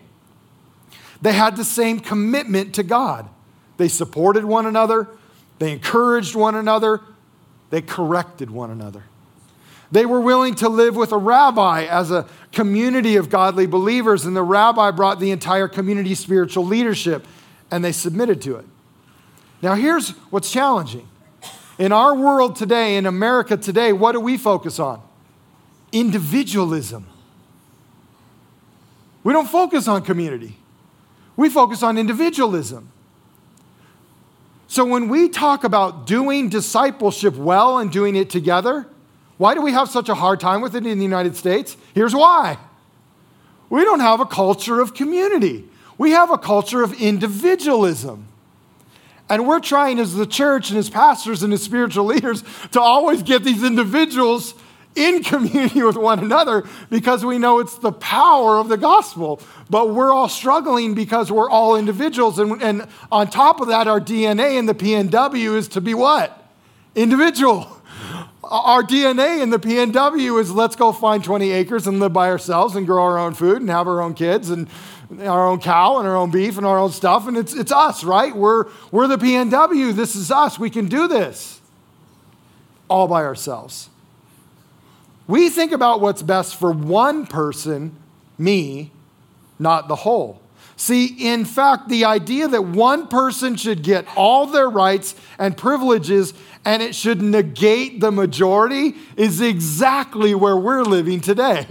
They 1.20 1.34
had 1.34 1.54
the 1.54 1.64
same 1.64 2.00
commitment 2.00 2.74
to 2.76 2.82
God. 2.82 3.28
They 3.76 3.88
supported 3.88 4.46
one 4.46 4.64
another, 4.64 5.06
they 5.58 5.70
encouraged 5.70 6.34
one 6.34 6.54
another, 6.54 7.02
they 7.68 7.82
corrected 7.82 8.50
one 8.50 8.70
another. 8.70 9.04
They 9.90 10.06
were 10.06 10.20
willing 10.22 10.54
to 10.56 10.70
live 10.70 10.96
with 10.96 11.12
a 11.12 11.18
rabbi 11.18 11.84
as 11.84 12.10
a 12.10 12.26
community 12.52 13.16
of 13.16 13.28
godly 13.28 13.66
believers, 13.66 14.24
and 14.24 14.34
the 14.34 14.42
rabbi 14.42 14.92
brought 14.92 15.20
the 15.20 15.30
entire 15.30 15.68
community 15.68 16.14
spiritual 16.14 16.64
leadership, 16.64 17.26
and 17.70 17.84
they 17.84 17.92
submitted 17.92 18.40
to 18.42 18.56
it. 18.56 18.64
Now, 19.60 19.74
here's 19.74 20.12
what's 20.30 20.50
challenging. 20.50 21.06
In 21.82 21.90
our 21.90 22.14
world 22.14 22.54
today, 22.54 22.96
in 22.96 23.06
America 23.06 23.56
today, 23.56 23.92
what 23.92 24.12
do 24.12 24.20
we 24.20 24.38
focus 24.38 24.78
on? 24.78 25.02
Individualism. 25.90 27.08
We 29.24 29.32
don't 29.32 29.48
focus 29.48 29.88
on 29.88 30.02
community. 30.02 30.56
We 31.34 31.50
focus 31.50 31.82
on 31.82 31.98
individualism. 31.98 32.88
So 34.68 34.84
when 34.84 35.08
we 35.08 35.28
talk 35.28 35.64
about 35.64 36.06
doing 36.06 36.48
discipleship 36.48 37.34
well 37.34 37.78
and 37.78 37.90
doing 37.90 38.14
it 38.14 38.30
together, 38.30 38.86
why 39.36 39.54
do 39.54 39.60
we 39.60 39.72
have 39.72 39.88
such 39.88 40.08
a 40.08 40.14
hard 40.14 40.38
time 40.38 40.60
with 40.60 40.76
it 40.76 40.86
in 40.86 40.98
the 40.98 41.04
United 41.04 41.34
States? 41.34 41.76
Here's 41.96 42.14
why 42.14 42.58
we 43.70 43.82
don't 43.82 43.98
have 43.98 44.20
a 44.20 44.26
culture 44.26 44.80
of 44.80 44.94
community, 44.94 45.68
we 45.98 46.12
have 46.12 46.30
a 46.30 46.38
culture 46.38 46.84
of 46.84 46.92
individualism. 46.92 48.28
And 49.28 49.46
we're 49.46 49.60
trying 49.60 49.98
as 49.98 50.14
the 50.14 50.26
church 50.26 50.70
and 50.70 50.78
as 50.78 50.90
pastors 50.90 51.42
and 51.42 51.52
as 51.52 51.62
spiritual 51.62 52.04
leaders 52.04 52.44
to 52.72 52.80
always 52.80 53.22
get 53.22 53.44
these 53.44 53.62
individuals 53.62 54.54
in 54.94 55.22
community 55.22 55.82
with 55.82 55.96
one 55.96 56.18
another 56.18 56.64
because 56.90 57.24
we 57.24 57.38
know 57.38 57.58
it's 57.58 57.78
the 57.78 57.92
power 57.92 58.58
of 58.58 58.68
the 58.68 58.76
gospel. 58.76 59.40
But 59.70 59.94
we're 59.94 60.12
all 60.12 60.28
struggling 60.28 60.94
because 60.94 61.30
we're 61.30 61.50
all 61.50 61.76
individuals. 61.76 62.38
And, 62.38 62.62
and 62.62 62.86
on 63.10 63.28
top 63.28 63.60
of 63.60 63.68
that, 63.68 63.88
our 63.88 64.00
DNA 64.00 64.58
in 64.58 64.66
the 64.66 64.74
PNW 64.74 65.56
is 65.56 65.68
to 65.68 65.80
be 65.80 65.94
what? 65.94 66.38
Individual. 66.94 67.78
Our 68.44 68.82
DNA 68.82 69.40
in 69.40 69.48
the 69.48 69.58
PNW 69.58 70.38
is 70.38 70.50
let's 70.50 70.76
go 70.76 70.92
find 70.92 71.24
20 71.24 71.52
acres 71.52 71.86
and 71.86 72.00
live 72.00 72.12
by 72.12 72.28
ourselves 72.28 72.76
and 72.76 72.84
grow 72.84 73.02
our 73.02 73.16
own 73.16 73.32
food 73.32 73.62
and 73.62 73.70
have 73.70 73.88
our 73.88 74.02
own 74.02 74.12
kids 74.12 74.50
and 74.50 74.68
our 75.20 75.48
own 75.48 75.60
cow 75.60 75.98
and 75.98 76.08
our 76.08 76.16
own 76.16 76.30
beef 76.30 76.56
and 76.56 76.66
our 76.66 76.78
own 76.78 76.90
stuff. 76.90 77.26
And 77.28 77.36
it's, 77.36 77.54
it's 77.54 77.72
us, 77.72 78.04
right? 78.04 78.34
We're, 78.34 78.66
we're 78.90 79.06
the 79.06 79.16
PNW. 79.16 79.94
This 79.94 80.16
is 80.16 80.30
us. 80.30 80.58
We 80.58 80.70
can 80.70 80.86
do 80.86 81.08
this 81.08 81.60
all 82.88 83.08
by 83.08 83.22
ourselves. 83.24 83.88
We 85.26 85.48
think 85.48 85.72
about 85.72 86.00
what's 86.00 86.22
best 86.22 86.56
for 86.56 86.72
one 86.72 87.26
person, 87.26 87.96
me, 88.36 88.90
not 89.58 89.88
the 89.88 89.96
whole. 89.96 90.42
See, 90.76 91.06
in 91.06 91.44
fact, 91.44 91.88
the 91.88 92.04
idea 92.04 92.48
that 92.48 92.62
one 92.62 93.06
person 93.06 93.56
should 93.56 93.82
get 93.82 94.04
all 94.16 94.46
their 94.46 94.68
rights 94.68 95.14
and 95.38 95.56
privileges 95.56 96.34
and 96.64 96.82
it 96.82 96.94
should 96.94 97.22
negate 97.22 98.00
the 98.00 98.10
majority 98.10 98.94
is 99.16 99.40
exactly 99.40 100.34
where 100.34 100.56
we're 100.56 100.82
living 100.82 101.20
today. 101.20 101.66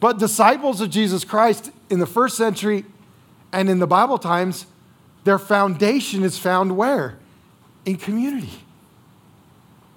But 0.00 0.18
disciples 0.18 0.80
of 0.80 0.90
Jesus 0.90 1.24
Christ 1.24 1.70
in 1.90 1.98
the 1.98 2.06
first 2.06 2.36
century 2.36 2.84
and 3.52 3.68
in 3.68 3.78
the 3.78 3.86
Bible 3.86 4.18
times, 4.18 4.66
their 5.24 5.38
foundation 5.38 6.22
is 6.22 6.38
found 6.38 6.76
where? 6.76 7.18
In 7.84 7.96
community. 7.96 8.50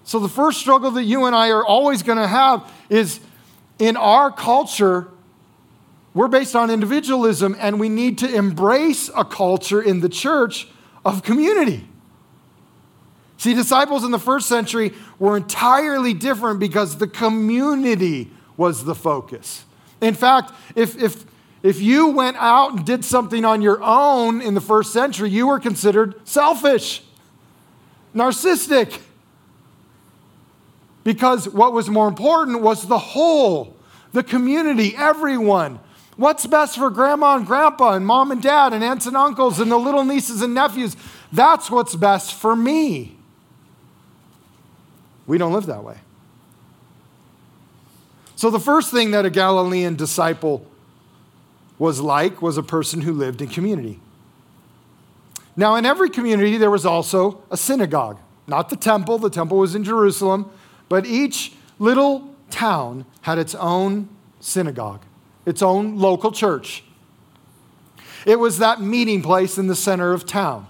So, 0.03 0.19
the 0.19 0.29
first 0.29 0.59
struggle 0.59 0.91
that 0.91 1.03
you 1.03 1.25
and 1.25 1.35
I 1.35 1.51
are 1.51 1.63
always 1.63 2.03
going 2.03 2.17
to 2.17 2.27
have 2.27 2.69
is 2.89 3.19
in 3.79 3.95
our 3.95 4.31
culture, 4.31 5.07
we're 6.13 6.27
based 6.27 6.55
on 6.55 6.69
individualism, 6.69 7.55
and 7.59 7.79
we 7.79 7.87
need 7.87 8.17
to 8.19 8.33
embrace 8.33 9.09
a 9.15 9.23
culture 9.23 9.81
in 9.81 10.01
the 10.01 10.09
church 10.09 10.67
of 11.05 11.23
community. 11.23 11.87
See, 13.37 13.53
disciples 13.53 14.03
in 14.03 14.11
the 14.11 14.19
first 14.19 14.47
century 14.47 14.93
were 15.17 15.37
entirely 15.37 16.13
different 16.13 16.59
because 16.59 16.97
the 16.97 17.07
community 17.07 18.29
was 18.57 18.85
the 18.85 18.93
focus. 18.93 19.65
In 20.01 20.15
fact, 20.15 20.51
if, 20.75 21.01
if, 21.01 21.23
if 21.63 21.79
you 21.79 22.07
went 22.07 22.37
out 22.37 22.73
and 22.73 22.85
did 22.85 23.05
something 23.05 23.45
on 23.45 23.61
your 23.61 23.81
own 23.81 24.41
in 24.41 24.55
the 24.55 24.61
first 24.61 24.91
century, 24.91 25.29
you 25.29 25.47
were 25.47 25.59
considered 25.59 26.27
selfish, 26.27 27.03
narcissistic 28.15 28.99
because 31.03 31.49
what 31.49 31.73
was 31.73 31.89
more 31.89 32.07
important 32.07 32.61
was 32.61 32.87
the 32.87 32.97
whole, 32.97 33.75
the 34.13 34.23
community, 34.23 34.95
everyone. 34.95 35.79
What's 36.17 36.45
best 36.45 36.77
for 36.77 36.89
grandma 36.89 37.37
and 37.37 37.45
grandpa 37.45 37.93
and 37.93 38.05
mom 38.05 38.31
and 38.31 38.41
dad 38.41 38.73
and 38.73 38.83
aunts 38.83 39.07
and 39.07 39.17
uncles 39.17 39.59
and 39.59 39.71
the 39.71 39.77
little 39.77 40.03
nieces 40.03 40.41
and 40.41 40.53
nephews? 40.53 40.95
That's 41.31 41.71
what's 41.71 41.95
best 41.95 42.33
for 42.33 42.55
me. 42.55 43.17
We 45.25 45.37
don't 45.37 45.53
live 45.53 45.67
that 45.67 45.83
way. 45.83 45.97
So, 48.41 48.49
the 48.49 48.59
first 48.59 48.89
thing 48.89 49.11
that 49.11 49.23
a 49.23 49.29
Galilean 49.29 49.95
disciple 49.95 50.65
was 51.77 52.01
like 52.01 52.41
was 52.41 52.57
a 52.57 52.63
person 52.63 53.01
who 53.01 53.13
lived 53.13 53.39
in 53.39 53.49
community. 53.49 53.99
Now, 55.55 55.75
in 55.75 55.85
every 55.85 56.09
community, 56.09 56.57
there 56.57 56.71
was 56.71 56.83
also 56.83 57.43
a 57.51 57.55
synagogue, 57.55 58.17
not 58.47 58.69
the 58.69 58.75
temple, 58.75 59.19
the 59.19 59.29
temple 59.29 59.59
was 59.59 59.75
in 59.75 59.83
Jerusalem, 59.83 60.49
but 60.89 61.05
each 61.05 61.53
little 61.77 62.33
town 62.49 63.05
had 63.21 63.37
its 63.37 63.53
own 63.53 64.09
synagogue, 64.39 65.03
its 65.45 65.61
own 65.61 65.99
local 65.99 66.31
church. 66.31 66.83
It 68.25 68.39
was 68.39 68.57
that 68.57 68.81
meeting 68.81 69.21
place 69.21 69.59
in 69.59 69.67
the 69.67 69.75
center 69.75 70.13
of 70.13 70.25
town. 70.25 70.65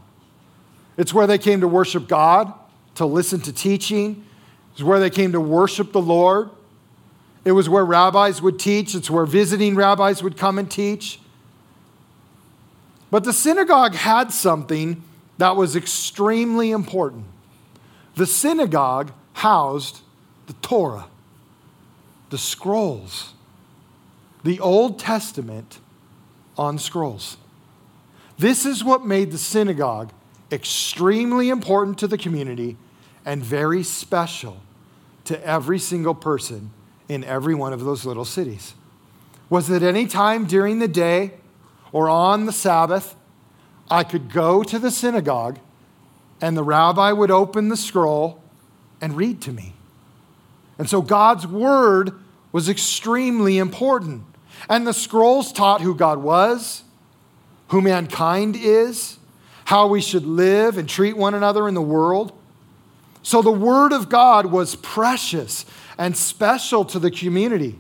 It's 0.97 1.13
where 1.13 1.25
they 1.25 1.37
came 1.37 1.61
to 1.61 1.69
worship 1.69 2.09
God, 2.09 2.53
to 2.95 3.05
listen 3.05 3.39
to 3.39 3.53
teaching. 3.53 4.25
It's 4.73 4.83
where 4.83 4.99
they 4.99 5.09
came 5.09 5.31
to 5.31 5.39
worship 5.39 5.93
the 5.93 6.01
Lord. 6.01 6.49
It 7.43 7.53
was 7.53 7.67
where 7.67 7.85
rabbis 7.85 8.41
would 8.41 8.59
teach. 8.59 8.93
It's 8.93 9.09
where 9.09 9.25
visiting 9.25 9.75
rabbis 9.75 10.21
would 10.21 10.37
come 10.37 10.59
and 10.59 10.69
teach. 10.69 11.19
But 13.09 13.23
the 13.23 13.33
synagogue 13.33 13.95
had 13.95 14.31
something 14.31 15.03
that 15.37 15.55
was 15.55 15.75
extremely 15.75 16.71
important. 16.71 17.25
The 18.15 18.27
synagogue 18.27 19.11
housed 19.33 20.01
the 20.47 20.53
Torah, 20.53 21.07
the 22.29 22.37
scrolls, 22.37 23.33
the 24.43 24.59
Old 24.59 24.99
Testament 24.99 25.79
on 26.57 26.77
scrolls. 26.77 27.37
This 28.37 28.65
is 28.65 28.83
what 28.83 29.05
made 29.05 29.31
the 29.31 29.37
synagogue 29.37 30.11
extremely 30.51 31.49
important 31.49 31.97
to 31.99 32.07
the 32.07 32.17
community 32.17 32.77
and 33.25 33.43
very 33.43 33.83
special 33.83 34.57
to 35.25 35.45
every 35.45 35.79
single 35.79 36.15
person 36.15 36.71
in 37.11 37.25
every 37.25 37.53
one 37.53 37.73
of 37.73 37.83
those 37.83 38.05
little 38.05 38.23
cities 38.23 38.73
was 39.49 39.67
that 39.67 39.83
any 39.83 40.07
time 40.07 40.45
during 40.45 40.79
the 40.79 40.87
day 40.87 41.31
or 41.91 42.07
on 42.07 42.45
the 42.45 42.53
Sabbath, 42.53 43.15
I 43.89 44.05
could 44.05 44.31
go 44.31 44.63
to 44.63 44.79
the 44.79 44.89
synagogue 44.89 45.59
and 46.39 46.55
the 46.55 46.63
rabbi 46.63 47.11
would 47.11 47.29
open 47.29 47.67
the 47.67 47.75
scroll 47.75 48.41
and 49.01 49.17
read 49.17 49.41
to 49.41 49.51
me. 49.51 49.73
And 50.77 50.89
so 50.89 51.01
God's 51.01 51.45
word 51.45 52.13
was 52.53 52.69
extremely 52.69 53.57
important. 53.57 54.23
And 54.69 54.87
the 54.87 54.93
scrolls 54.93 55.51
taught 55.51 55.81
who 55.81 55.93
God 55.93 56.19
was, 56.19 56.83
who 57.67 57.81
mankind 57.81 58.55
is, 58.55 59.17
how 59.65 59.87
we 59.87 59.99
should 59.99 60.25
live 60.25 60.77
and 60.77 60.87
treat 60.87 61.17
one 61.17 61.33
another 61.33 61.67
in 61.67 61.73
the 61.73 61.81
world. 61.81 62.31
So 63.21 63.41
the 63.41 63.51
word 63.51 63.91
of 63.91 64.07
God 64.07 64.45
was 64.45 64.77
precious 64.77 65.65
and 66.01 66.17
special 66.17 66.83
to 66.83 66.97
the 66.97 67.11
community. 67.11 67.77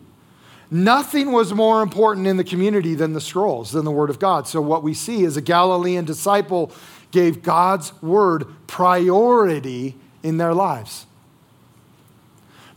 Nothing 0.69 1.31
was 1.31 1.55
more 1.55 1.81
important 1.81 2.27
in 2.27 2.37
the 2.37 2.43
community 2.43 2.93
than 2.93 3.13
the 3.13 3.19
scrolls, 3.19 3.71
than 3.71 3.83
the 3.83 3.89
Word 3.89 4.11
of 4.11 4.19
God. 4.19 4.47
So, 4.47 4.61
what 4.61 4.83
we 4.83 4.93
see 4.93 5.23
is 5.23 5.37
a 5.37 5.41
Galilean 5.41 6.05
disciple 6.05 6.71
gave 7.09 7.41
God's 7.41 7.99
Word 7.99 8.45
priority 8.67 9.95
in 10.21 10.37
their 10.37 10.53
lives. 10.53 11.07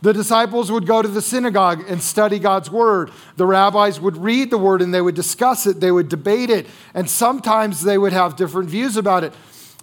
The 0.01 0.13
disciples 0.13 0.71
would 0.71 0.87
go 0.87 1.03
to 1.03 1.07
the 1.07 1.21
synagogue 1.21 1.83
and 1.87 2.01
study 2.01 2.39
God's 2.39 2.71
word. 2.71 3.11
The 3.37 3.45
rabbis 3.45 3.99
would 3.99 4.17
read 4.17 4.49
the 4.49 4.57
word 4.57 4.81
and 4.81 4.93
they 4.93 5.01
would 5.01 5.15
discuss 5.15 5.65
it, 5.65 5.79
they 5.79 5.91
would 5.91 6.09
debate 6.09 6.49
it, 6.49 6.67
and 6.93 7.09
sometimes 7.09 7.83
they 7.83 7.97
would 7.97 8.13
have 8.13 8.35
different 8.35 8.69
views 8.69 8.97
about 8.97 9.23
it. 9.23 9.33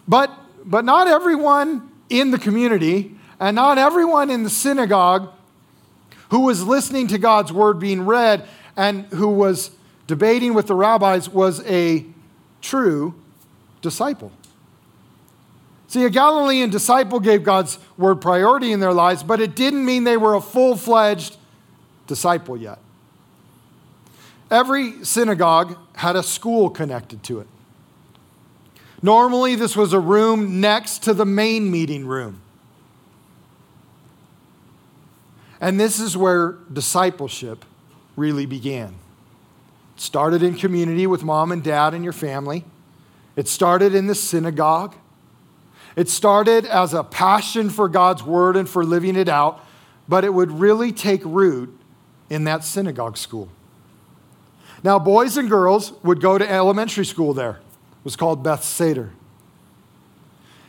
But, 0.06 0.30
but 0.64 0.84
not 0.84 1.08
everyone 1.08 1.90
in 2.08 2.30
the 2.30 2.38
community 2.38 3.16
and 3.40 3.56
not 3.56 3.78
everyone 3.78 4.30
in 4.30 4.44
the 4.44 4.50
synagogue 4.50 5.32
who 6.32 6.40
was 6.40 6.66
listening 6.66 7.08
to 7.08 7.18
God's 7.18 7.52
word 7.52 7.78
being 7.78 8.06
read 8.06 8.48
and 8.74 9.04
who 9.08 9.28
was 9.28 9.70
debating 10.06 10.54
with 10.54 10.66
the 10.66 10.74
rabbis 10.74 11.28
was 11.28 11.62
a 11.66 12.06
true 12.62 13.14
disciple. 13.82 14.32
See, 15.88 16.06
a 16.06 16.08
Galilean 16.10 16.70
disciple 16.70 17.20
gave 17.20 17.44
God's 17.44 17.78
word 17.98 18.22
priority 18.22 18.72
in 18.72 18.80
their 18.80 18.94
lives, 18.94 19.22
but 19.22 19.42
it 19.42 19.54
didn't 19.54 19.84
mean 19.84 20.04
they 20.04 20.16
were 20.16 20.34
a 20.34 20.40
full 20.40 20.74
fledged 20.74 21.36
disciple 22.06 22.56
yet. 22.56 22.78
Every 24.50 25.04
synagogue 25.04 25.76
had 25.96 26.16
a 26.16 26.22
school 26.22 26.70
connected 26.70 27.22
to 27.24 27.40
it. 27.40 27.46
Normally, 29.02 29.54
this 29.54 29.76
was 29.76 29.92
a 29.92 30.00
room 30.00 30.62
next 30.62 31.02
to 31.02 31.12
the 31.12 31.26
main 31.26 31.70
meeting 31.70 32.06
room. 32.06 32.41
And 35.62 35.78
this 35.78 36.00
is 36.00 36.16
where 36.16 36.58
discipleship 36.72 37.64
really 38.16 38.46
began. 38.46 38.96
It 39.94 40.00
started 40.00 40.42
in 40.42 40.56
community 40.56 41.06
with 41.06 41.22
mom 41.22 41.52
and 41.52 41.62
dad 41.62 41.94
and 41.94 42.02
your 42.02 42.12
family. 42.12 42.64
It 43.36 43.46
started 43.46 43.94
in 43.94 44.08
the 44.08 44.16
synagogue. 44.16 44.96
It 45.94 46.08
started 46.08 46.66
as 46.66 46.94
a 46.94 47.04
passion 47.04 47.70
for 47.70 47.88
God's 47.88 48.24
word 48.24 48.56
and 48.56 48.68
for 48.68 48.84
living 48.84 49.14
it 49.14 49.28
out, 49.28 49.64
but 50.08 50.24
it 50.24 50.34
would 50.34 50.50
really 50.50 50.90
take 50.90 51.22
root 51.24 51.78
in 52.28 52.42
that 52.44 52.64
synagogue 52.64 53.16
school. 53.16 53.48
Now, 54.82 54.98
boys 54.98 55.36
and 55.36 55.48
girls 55.48 55.92
would 56.02 56.20
go 56.20 56.38
to 56.38 56.50
elementary 56.50 57.04
school 57.04 57.34
there. 57.34 57.60
It 57.60 58.04
was 58.04 58.16
called 58.16 58.42
Beth 58.42 58.64
Sefer. 58.64 59.12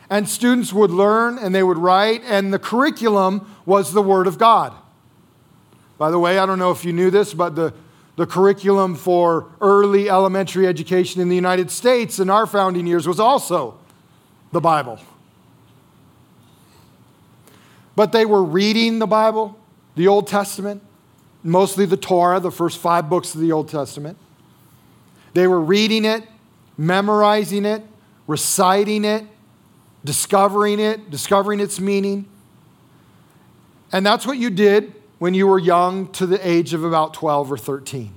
And 0.08 0.28
students 0.28 0.72
would 0.72 0.92
learn 0.92 1.36
and 1.36 1.52
they 1.52 1.64
would 1.64 1.78
write, 1.78 2.22
and 2.24 2.54
the 2.54 2.60
curriculum 2.60 3.52
was 3.66 3.92
the 3.92 4.02
Word 4.02 4.28
of 4.28 4.38
God. 4.38 4.72
By 5.98 6.10
the 6.10 6.18
way, 6.18 6.38
I 6.38 6.46
don't 6.46 6.58
know 6.58 6.70
if 6.70 6.84
you 6.84 6.92
knew 6.92 7.10
this, 7.10 7.34
but 7.34 7.54
the, 7.54 7.72
the 8.16 8.26
curriculum 8.26 8.94
for 8.94 9.46
early 9.60 10.10
elementary 10.10 10.66
education 10.66 11.20
in 11.20 11.28
the 11.28 11.36
United 11.36 11.70
States 11.70 12.18
in 12.18 12.30
our 12.30 12.46
founding 12.46 12.86
years 12.86 13.06
was 13.06 13.20
also 13.20 13.78
the 14.52 14.60
Bible. 14.60 14.98
But 17.96 18.12
they 18.12 18.26
were 18.26 18.42
reading 18.42 18.98
the 18.98 19.06
Bible, 19.06 19.58
the 19.94 20.08
Old 20.08 20.26
Testament, 20.26 20.82
mostly 21.44 21.86
the 21.86 21.96
Torah, 21.96 22.40
the 22.40 22.50
first 22.50 22.78
five 22.78 23.08
books 23.08 23.34
of 23.34 23.40
the 23.40 23.52
Old 23.52 23.68
Testament. 23.68 24.18
They 25.32 25.46
were 25.46 25.60
reading 25.60 26.04
it, 26.04 26.24
memorizing 26.76 27.64
it, 27.64 27.82
reciting 28.26 29.04
it, 29.04 29.24
discovering 30.04 30.80
it, 30.80 31.10
discovering 31.10 31.60
its 31.60 31.78
meaning. 31.78 32.26
And 33.92 34.04
that's 34.04 34.26
what 34.26 34.38
you 34.38 34.50
did 34.50 34.92
when 35.24 35.32
you 35.32 35.46
were 35.46 35.58
young 35.58 36.06
to 36.08 36.26
the 36.26 36.46
age 36.46 36.74
of 36.74 36.84
about 36.84 37.14
12 37.14 37.50
or 37.50 37.56
13. 37.56 38.12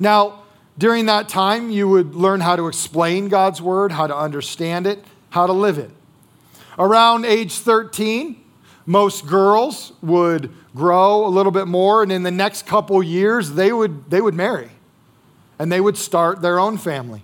Now, 0.00 0.42
during 0.76 1.06
that 1.06 1.28
time, 1.28 1.70
you 1.70 1.88
would 1.88 2.16
learn 2.16 2.40
how 2.40 2.56
to 2.56 2.66
explain 2.66 3.28
God's 3.28 3.62
word, 3.62 3.92
how 3.92 4.08
to 4.08 4.16
understand 4.16 4.84
it, 4.84 5.04
how 5.30 5.46
to 5.46 5.52
live 5.52 5.78
it. 5.78 5.92
Around 6.76 7.24
age 7.24 7.52
13, 7.52 8.34
most 8.84 9.28
girls 9.28 9.92
would 10.02 10.52
grow 10.74 11.24
a 11.24 11.30
little 11.30 11.52
bit 11.52 11.68
more, 11.68 12.02
and 12.02 12.10
in 12.10 12.24
the 12.24 12.32
next 12.32 12.66
couple 12.66 13.00
years, 13.00 13.52
they 13.52 13.72
would, 13.72 14.10
they 14.10 14.20
would 14.20 14.34
marry 14.34 14.70
and 15.60 15.70
they 15.70 15.80
would 15.80 15.96
start 15.96 16.42
their 16.42 16.58
own 16.58 16.78
family. 16.78 17.22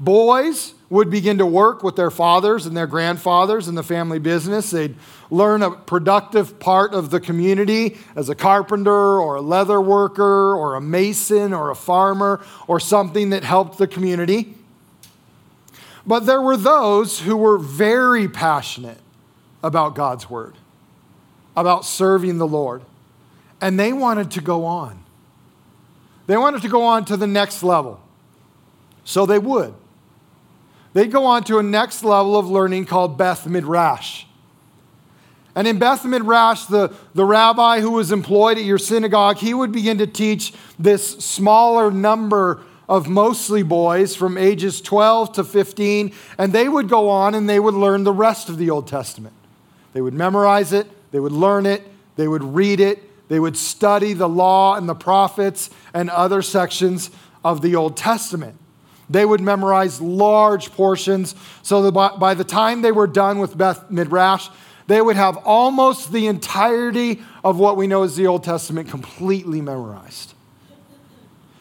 Boys 0.00 0.73
would 0.94 1.10
begin 1.10 1.38
to 1.38 1.44
work 1.46 1.82
with 1.82 1.96
their 1.96 2.10
fathers 2.10 2.66
and 2.66 2.76
their 2.76 2.86
grandfathers 2.86 3.66
in 3.66 3.74
the 3.74 3.82
family 3.82 4.20
business. 4.20 4.70
They'd 4.70 4.94
learn 5.28 5.60
a 5.60 5.72
productive 5.72 6.60
part 6.60 6.94
of 6.94 7.10
the 7.10 7.18
community 7.18 7.98
as 8.14 8.28
a 8.28 8.34
carpenter 8.36 9.18
or 9.18 9.34
a 9.34 9.40
leather 9.40 9.80
worker 9.80 10.54
or 10.54 10.76
a 10.76 10.80
mason 10.80 11.52
or 11.52 11.70
a 11.70 11.74
farmer 11.74 12.40
or 12.68 12.78
something 12.78 13.30
that 13.30 13.42
helped 13.42 13.76
the 13.76 13.88
community. 13.88 14.54
But 16.06 16.26
there 16.26 16.40
were 16.40 16.56
those 16.56 17.18
who 17.18 17.36
were 17.36 17.58
very 17.58 18.28
passionate 18.28 19.00
about 19.64 19.96
God's 19.96 20.30
word, 20.30 20.54
about 21.56 21.84
serving 21.84 22.38
the 22.38 22.46
Lord, 22.46 22.82
and 23.60 23.80
they 23.80 23.92
wanted 23.92 24.30
to 24.30 24.40
go 24.40 24.64
on. 24.64 25.02
They 26.28 26.36
wanted 26.36 26.62
to 26.62 26.68
go 26.68 26.84
on 26.84 27.04
to 27.06 27.16
the 27.16 27.26
next 27.26 27.64
level. 27.64 28.00
So 29.02 29.26
they 29.26 29.40
would. 29.40 29.74
They'd 30.94 31.12
go 31.12 31.26
on 31.26 31.44
to 31.44 31.58
a 31.58 31.62
next 31.62 32.04
level 32.04 32.36
of 32.36 32.48
learning 32.48 32.86
called 32.86 33.18
Beth 33.18 33.46
Midrash. 33.46 34.24
And 35.56 35.68
in 35.68 35.78
Beth 35.78 36.04
Midrash, 36.04 36.64
the, 36.64 36.94
the 37.14 37.24
rabbi 37.24 37.80
who 37.80 37.92
was 37.92 38.10
employed 38.10 38.58
at 38.58 38.64
your 38.64 38.78
synagogue, 38.78 39.38
he 39.38 39.54
would 39.54 39.70
begin 39.70 39.98
to 39.98 40.06
teach 40.06 40.52
this 40.78 41.06
smaller 41.18 41.90
number 41.90 42.62
of 42.88 43.08
mostly 43.08 43.62
boys 43.62 44.14
from 44.14 44.36
ages 44.36 44.80
12 44.80 45.34
to 45.34 45.44
15, 45.44 46.12
and 46.38 46.52
they 46.52 46.68
would 46.68 46.88
go 46.88 47.08
on 47.08 47.34
and 47.34 47.48
they 47.48 47.60
would 47.60 47.74
learn 47.74 48.04
the 48.04 48.12
rest 48.12 48.48
of 48.48 48.58
the 48.58 48.70
Old 48.70 48.86
Testament. 48.86 49.34
They 49.92 50.00
would 50.00 50.14
memorize 50.14 50.72
it, 50.72 50.88
they 51.12 51.20
would 51.20 51.32
learn 51.32 51.66
it, 51.66 51.82
they 52.16 52.28
would 52.28 52.42
read 52.42 52.80
it, 52.80 53.28
they 53.28 53.40
would 53.40 53.56
study 53.56 54.12
the 54.12 54.28
law 54.28 54.74
and 54.74 54.88
the 54.88 54.94
prophets 54.94 55.70
and 55.92 56.10
other 56.10 56.42
sections 56.42 57.10
of 57.44 57.62
the 57.62 57.74
Old 57.74 57.96
Testament. 57.96 58.58
They 59.10 59.24
would 59.24 59.40
memorize 59.40 60.00
large 60.00 60.72
portions 60.72 61.34
so 61.62 61.82
that 61.82 62.18
by 62.18 62.34
the 62.34 62.44
time 62.44 62.82
they 62.82 62.92
were 62.92 63.06
done 63.06 63.38
with 63.38 63.56
Beth 63.56 63.90
Midrash, 63.90 64.48
they 64.86 65.00
would 65.00 65.16
have 65.16 65.36
almost 65.38 66.12
the 66.12 66.26
entirety 66.26 67.22
of 67.42 67.58
what 67.58 67.76
we 67.76 67.86
know 67.86 68.02
as 68.02 68.16
the 68.16 68.26
Old 68.26 68.44
Testament 68.44 68.88
completely 68.88 69.60
memorized. 69.60 70.34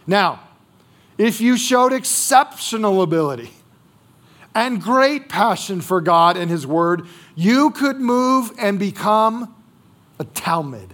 Now, 0.06 0.42
if 1.18 1.40
you 1.40 1.58
showed 1.58 1.94
exceptional 1.94 3.02
ability 3.02 3.52
and 4.56 4.82
great 4.82 5.30
passion 5.30 5.82
for 5.82 6.02
God 6.02 6.38
and 6.38 6.50
His 6.50 6.68
Word, 6.68 7.08
you 7.36 7.72
could 7.72 8.00
move 8.00 8.52
and 8.60 8.78
become 8.78 9.56
a 10.20 10.26
Talmud. 10.26 10.94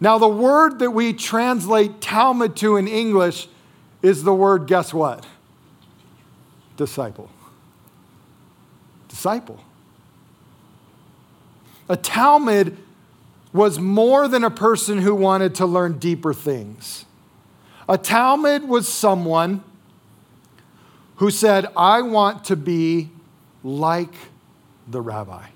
Now, 0.00 0.16
the 0.16 0.28
word 0.28 0.78
that 0.78 0.92
we 0.92 1.12
translate 1.12 2.00
Talmud 2.00 2.56
to 2.56 2.76
in 2.76 2.88
English 2.88 3.48
is 4.02 4.22
the 4.22 4.34
word, 4.34 4.66
guess 4.66 4.94
what? 4.94 5.26
Disciple. 6.76 7.30
Disciple. 9.08 9.62
A 11.88 11.96
Talmud 11.96 12.76
was 13.52 13.78
more 13.78 14.28
than 14.28 14.44
a 14.44 14.50
person 14.50 14.98
who 14.98 15.14
wanted 15.14 15.54
to 15.56 15.66
learn 15.66 15.98
deeper 15.98 16.32
things. 16.32 17.04
A 17.88 17.98
Talmud 17.98 18.68
was 18.68 18.86
someone 18.86 19.64
who 21.16 21.30
said, 21.30 21.66
I 21.76 22.02
want 22.02 22.44
to 22.44 22.56
be 22.56 23.10
like 23.64 24.14
the 24.86 25.00
rabbi. 25.00 25.48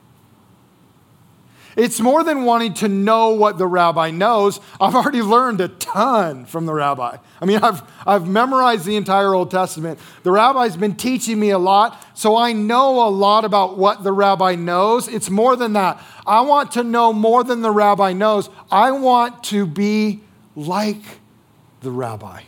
It's 1.76 2.00
more 2.00 2.22
than 2.22 2.44
wanting 2.44 2.74
to 2.74 2.88
know 2.88 3.30
what 3.30 3.58
the 3.58 3.66
rabbi 3.66 4.10
knows. 4.10 4.60
I've 4.80 4.94
already 4.94 5.22
learned 5.22 5.60
a 5.60 5.68
ton 5.68 6.44
from 6.44 6.66
the 6.66 6.74
rabbi. 6.74 7.16
I 7.40 7.44
mean, 7.44 7.58
I've, 7.58 7.82
I've 8.06 8.28
memorized 8.28 8.84
the 8.84 8.96
entire 8.96 9.34
Old 9.34 9.50
Testament. 9.50 9.98
The 10.22 10.30
rabbi's 10.30 10.76
been 10.76 10.94
teaching 10.94 11.40
me 11.40 11.50
a 11.50 11.58
lot, 11.58 12.00
so 12.14 12.36
I 12.36 12.52
know 12.52 13.06
a 13.06 13.10
lot 13.10 13.44
about 13.44 13.76
what 13.76 14.04
the 14.04 14.12
rabbi 14.12 14.54
knows. 14.54 15.08
It's 15.08 15.30
more 15.30 15.56
than 15.56 15.72
that. 15.72 16.00
I 16.26 16.42
want 16.42 16.72
to 16.72 16.84
know 16.84 17.12
more 17.12 17.42
than 17.42 17.60
the 17.60 17.72
rabbi 17.72 18.12
knows. 18.12 18.50
I 18.70 18.92
want 18.92 19.42
to 19.44 19.66
be 19.66 20.20
like 20.54 21.02
the 21.80 21.90
rabbi. 21.90 22.42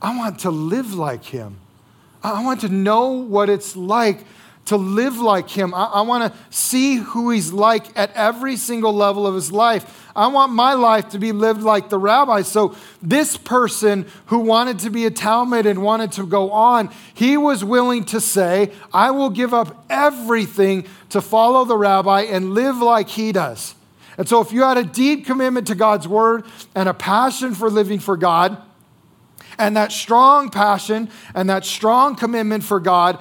I 0.00 0.16
want 0.16 0.38
to 0.40 0.50
live 0.50 0.94
like 0.94 1.24
him. 1.24 1.58
I 2.22 2.44
want 2.44 2.60
to 2.60 2.68
know 2.68 3.10
what 3.10 3.48
it's 3.50 3.76
like 3.76 4.24
to 4.68 4.76
live 4.76 5.18
like 5.18 5.48
him. 5.48 5.74
I, 5.74 5.84
I 5.84 6.00
want 6.02 6.30
to 6.32 6.38
see 6.50 6.96
who 6.96 7.30
he's 7.30 7.52
like 7.52 7.86
at 7.98 8.12
every 8.14 8.56
single 8.56 8.92
level 8.92 9.26
of 9.26 9.34
his 9.34 9.50
life. 9.50 10.10
I 10.14 10.26
want 10.26 10.52
my 10.52 10.74
life 10.74 11.10
to 11.10 11.18
be 11.18 11.32
lived 11.32 11.62
like 11.62 11.88
the 11.88 11.98
rabbi. 11.98 12.42
So, 12.42 12.74
this 13.02 13.36
person 13.36 14.06
who 14.26 14.40
wanted 14.40 14.80
to 14.80 14.90
be 14.90 15.06
a 15.06 15.10
Talmud 15.10 15.64
and 15.64 15.82
wanted 15.82 16.12
to 16.12 16.26
go 16.26 16.50
on, 16.50 16.90
he 17.14 17.36
was 17.36 17.64
willing 17.64 18.04
to 18.06 18.20
say, 18.20 18.72
I 18.92 19.10
will 19.10 19.30
give 19.30 19.54
up 19.54 19.84
everything 19.88 20.86
to 21.10 21.20
follow 21.20 21.64
the 21.64 21.76
rabbi 21.76 22.22
and 22.22 22.52
live 22.52 22.78
like 22.78 23.08
he 23.08 23.32
does. 23.32 23.74
And 24.18 24.28
so, 24.28 24.40
if 24.42 24.52
you 24.52 24.62
had 24.62 24.76
a 24.76 24.84
deep 24.84 25.24
commitment 25.24 25.68
to 25.68 25.74
God's 25.74 26.06
word 26.06 26.44
and 26.74 26.88
a 26.88 26.94
passion 26.94 27.54
for 27.54 27.70
living 27.70 28.00
for 28.00 28.16
God, 28.16 28.60
and 29.58 29.76
that 29.76 29.92
strong 29.92 30.50
passion 30.50 31.10
and 31.34 31.48
that 31.50 31.64
strong 31.64 32.16
commitment 32.16 32.64
for 32.64 32.80
God, 32.80 33.18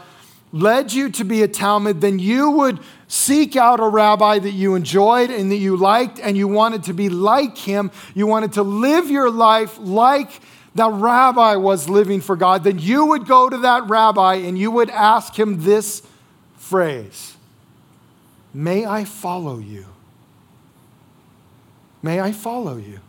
led 0.52 0.94
you 0.94 1.10
to 1.12 1.24
be 1.24 1.44
a 1.44 1.48
Talmud, 1.48 2.02
then 2.02 2.20
you 2.20 2.52
would 2.52 2.80
seek 3.08 3.56
out 3.56 3.80
a 3.80 3.88
rabbi 3.88 4.40
that 4.40 4.52
you 4.52 4.76
enjoyed 4.76 5.30
and 5.30 5.52
that 5.52 5.58
you 5.58 5.76
liked, 5.76 6.20
and 6.20 6.38
you 6.38 6.48
wanted 6.48 6.84
to 6.84 6.94
be 6.94 7.10
like 7.10 7.58
him. 7.58 7.92
You 8.14 8.28
wanted 8.28 8.54
to 8.54 8.64
live 8.64 9.10
your 9.10 9.30
life 9.30 9.78
like 9.80 10.42
the 10.76 10.90
rabbi 10.90 11.56
was 11.56 11.90
living 11.90 12.22
for 12.22 12.36
God. 12.36 12.64
Then 12.64 12.80
you 12.80 13.06
would 13.08 13.26
go 13.26 13.50
to 13.50 13.58
that 13.58 13.90
rabbi 13.90 14.36
and 14.36 14.58
you 14.58 14.72
would 14.72 14.90
ask 14.90 15.38
him 15.38 15.64
this 15.64 16.04
phrase 16.56 17.36
May 18.54 18.86
I 18.86 19.04
follow 19.04 19.60
you? 19.60 19.86
May 22.02 22.22
I 22.22 22.32
follow 22.32 22.78
you? 22.78 23.00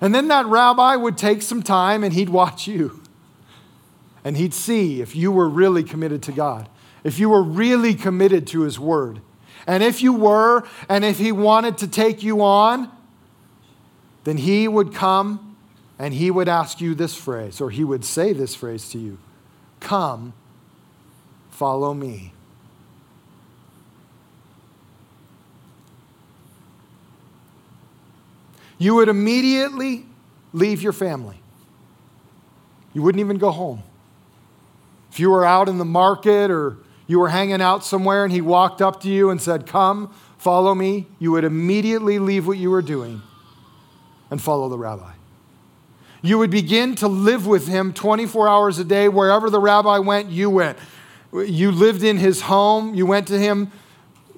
And 0.00 0.14
then 0.14 0.28
that 0.28 0.46
rabbi 0.46 0.94
would 0.96 1.18
take 1.18 1.42
some 1.42 1.62
time 1.62 2.04
and 2.04 2.12
he'd 2.12 2.28
watch 2.28 2.66
you 2.66 3.02
and 4.26 4.36
he'd 4.36 4.52
see 4.52 5.00
if 5.00 5.14
you 5.14 5.30
were 5.30 5.48
really 5.48 5.84
committed 5.84 6.20
to 6.20 6.32
God, 6.32 6.68
if 7.04 7.20
you 7.20 7.28
were 7.28 7.44
really 7.44 7.94
committed 7.94 8.44
to 8.48 8.62
his 8.62 8.76
word. 8.76 9.20
And 9.68 9.84
if 9.84 10.02
you 10.02 10.12
were, 10.12 10.64
and 10.88 11.04
if 11.04 11.18
he 11.18 11.30
wanted 11.30 11.78
to 11.78 11.86
take 11.86 12.24
you 12.24 12.42
on, 12.42 12.90
then 14.24 14.38
he 14.38 14.66
would 14.66 14.92
come 14.92 15.56
and 15.96 16.12
he 16.12 16.32
would 16.32 16.48
ask 16.48 16.80
you 16.80 16.92
this 16.92 17.14
phrase, 17.14 17.60
or 17.60 17.70
he 17.70 17.84
would 17.84 18.04
say 18.04 18.32
this 18.32 18.52
phrase 18.52 18.88
to 18.88 18.98
you 18.98 19.16
Come, 19.78 20.32
follow 21.50 21.94
me. 21.94 22.32
You 28.76 28.96
would 28.96 29.08
immediately 29.08 30.04
leave 30.52 30.82
your 30.82 30.92
family. 30.92 31.40
You 32.92 33.02
wouldn't 33.02 33.20
even 33.20 33.38
go 33.38 33.52
home. 33.52 33.84
If 35.16 35.20
you 35.20 35.30
were 35.30 35.46
out 35.46 35.70
in 35.70 35.78
the 35.78 35.84
market 35.86 36.50
or 36.50 36.76
you 37.06 37.18
were 37.18 37.30
hanging 37.30 37.62
out 37.62 37.82
somewhere 37.82 38.22
and 38.24 38.30
he 38.30 38.42
walked 38.42 38.82
up 38.82 39.00
to 39.00 39.08
you 39.08 39.30
and 39.30 39.40
said, 39.40 39.66
Come, 39.66 40.14
follow 40.36 40.74
me, 40.74 41.06
you 41.18 41.32
would 41.32 41.42
immediately 41.42 42.18
leave 42.18 42.46
what 42.46 42.58
you 42.58 42.70
were 42.70 42.82
doing 42.82 43.22
and 44.30 44.42
follow 44.42 44.68
the 44.68 44.76
rabbi. 44.76 45.14
You 46.20 46.36
would 46.36 46.50
begin 46.50 46.96
to 46.96 47.08
live 47.08 47.46
with 47.46 47.66
him 47.66 47.94
24 47.94 48.46
hours 48.46 48.78
a 48.78 48.84
day. 48.84 49.08
Wherever 49.08 49.48
the 49.48 49.58
rabbi 49.58 50.00
went, 50.00 50.28
you 50.28 50.50
went. 50.50 50.76
You 51.32 51.70
lived 51.72 52.02
in 52.02 52.18
his 52.18 52.42
home. 52.42 52.94
You 52.94 53.06
went 53.06 53.26
to 53.28 53.38
him 53.38 53.72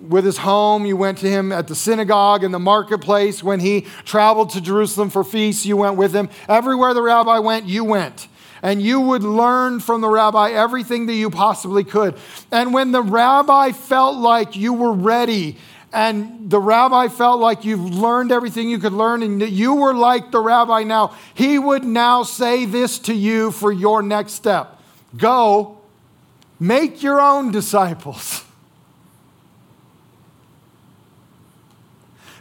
with 0.00 0.24
his 0.24 0.38
home. 0.38 0.86
You 0.86 0.96
went 0.96 1.18
to 1.18 1.28
him 1.28 1.50
at 1.50 1.66
the 1.66 1.74
synagogue 1.74 2.44
and 2.44 2.54
the 2.54 2.60
marketplace. 2.60 3.42
When 3.42 3.58
he 3.58 3.80
traveled 4.04 4.50
to 4.50 4.60
Jerusalem 4.60 5.10
for 5.10 5.24
feasts, 5.24 5.66
you 5.66 5.76
went 5.76 5.96
with 5.96 6.14
him. 6.14 6.30
Everywhere 6.48 6.94
the 6.94 7.02
rabbi 7.02 7.40
went, 7.40 7.66
you 7.66 7.82
went 7.82 8.28
and 8.62 8.82
you 8.82 9.00
would 9.00 9.22
learn 9.22 9.80
from 9.80 10.00
the 10.00 10.08
rabbi 10.08 10.50
everything 10.50 11.06
that 11.06 11.14
you 11.14 11.30
possibly 11.30 11.84
could. 11.84 12.16
And 12.50 12.72
when 12.72 12.92
the 12.92 13.02
rabbi 13.02 13.72
felt 13.72 14.16
like 14.16 14.56
you 14.56 14.72
were 14.72 14.92
ready 14.92 15.56
and 15.92 16.50
the 16.50 16.60
rabbi 16.60 17.08
felt 17.08 17.40
like 17.40 17.64
you've 17.64 17.94
learned 17.94 18.30
everything 18.30 18.68
you 18.68 18.78
could 18.78 18.92
learn 18.92 19.22
and 19.22 19.40
you 19.40 19.74
were 19.74 19.94
like 19.94 20.30
the 20.30 20.40
rabbi 20.40 20.82
now, 20.82 21.14
he 21.34 21.58
would 21.58 21.84
now 21.84 22.22
say 22.22 22.66
this 22.66 22.98
to 23.00 23.14
you 23.14 23.50
for 23.50 23.72
your 23.72 24.02
next 24.02 24.32
step 24.32 24.74
Go, 25.16 25.78
make 26.60 27.02
your 27.02 27.20
own 27.20 27.50
disciples. 27.50 28.44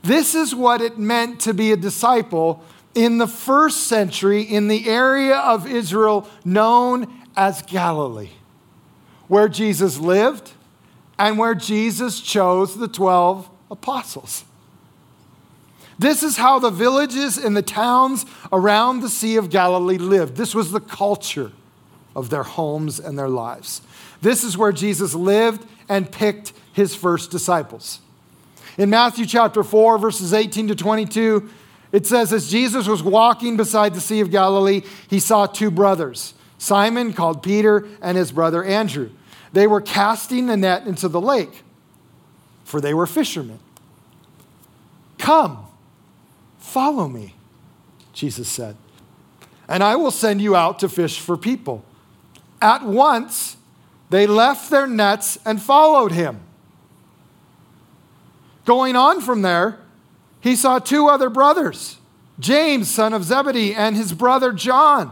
This 0.04 0.36
is 0.36 0.56
what 0.56 0.82
it 0.82 0.98
meant 0.98 1.42
to 1.42 1.54
be 1.54 1.72
a 1.72 1.78
disciple 1.78 2.64
in 2.98 3.20
the 3.20 3.28
first 3.28 3.86
century 3.86 4.42
in 4.42 4.68
the 4.68 4.90
area 4.90 5.36
of 5.36 5.68
Israel 5.68 6.28
known 6.44 7.06
as 7.38 7.62
Galilee, 7.62 8.32
where 9.28 9.48
Jesus 9.48 10.00
lived 10.00 10.54
and 11.20 11.38
where 11.38 11.54
Jesus 11.54 12.20
chose 12.20 12.76
the 12.76 12.88
12 12.88 13.48
apostles. 13.70 14.46
This 16.00 16.24
is 16.24 16.38
how 16.38 16.58
the 16.58 16.72
villages 16.72 17.38
and 17.38 17.56
the 17.56 17.62
towns 17.62 18.26
around 18.52 19.02
the 19.02 19.10
Sea 19.10 19.36
of 19.36 19.52
Galilee 19.52 20.00
lived. 20.00 20.36
This 20.36 20.56
was 20.56 20.72
the 20.72 20.80
culture 20.80 21.52
of 22.16 22.32
their 22.32 22.44
homes 22.44 23.00
and 23.00 23.18
their 23.18 23.30
lives. 23.30 23.82
This 24.22 24.44
is 24.44 24.58
where 24.58 24.72
Jesus 24.72 25.14
lived 25.14 25.64
and 25.88 26.12
picked 26.12 26.52
his 26.74 26.96
first 26.96 27.30
disciples. 27.30 28.00
In 28.76 28.90
Matthew 28.90 29.28
chapter 29.28 29.64
4, 29.64 30.00
verses 30.00 30.34
18 30.34 30.70
to 30.70 30.76
22, 30.76 31.48
it 31.92 32.06
says, 32.06 32.34
as 32.34 32.50
Jesus 32.50 32.88
was 32.88 33.02
walking 33.02 33.58
beside 33.58 33.94
the 33.94 34.02
Sea 34.02 34.20
of 34.20 34.32
Galilee, 34.32 34.82
he 35.10 35.20
saw 35.20 35.46
two 35.46 35.72
brothers, 35.72 36.34
Simon, 36.58 37.14
called 37.14 37.42
Peter, 37.44 37.88
and 38.02 38.18
his 38.18 38.32
brother 38.32 38.64
Andrew. 38.64 39.10
They 39.54 39.68
were 39.68 39.82
casting 39.82 40.50
a 40.50 40.58
net 40.58 40.86
into 40.86 41.08
the 41.08 41.22
lake, 41.22 41.64
for 42.66 42.82
they 42.82 42.94
were 42.94 43.08
fishermen. 43.08 43.60
Come, 45.18 45.66
follow 46.60 47.08
me, 47.08 47.36
Jesus 48.14 48.48
said, 48.48 48.76
and 49.68 49.84
I 49.84 49.96
will 49.96 50.12
send 50.12 50.42
you 50.42 50.56
out 50.56 50.80
to 50.80 50.90
fish 50.90 51.20
for 51.20 51.38
people. 51.38 51.84
At 52.62 52.84
once, 52.84 53.58
they 54.10 54.28
left 54.28 54.70
their 54.70 54.88
nets 54.88 55.38
and 55.46 55.62
followed 55.62 56.12
him. 56.12 56.42
Going 58.66 58.96
on 58.96 59.22
from 59.22 59.42
there, 59.42 59.80
he 60.40 60.56
saw 60.56 60.80
two 60.80 61.08
other 61.08 61.30
brothers, 61.30 61.98
James, 62.40 62.90
son 62.90 63.14
of 63.14 63.24
Zebedee, 63.24 63.74
and 63.74 63.96
his 63.96 64.14
brother 64.14 64.52
John. 64.52 65.12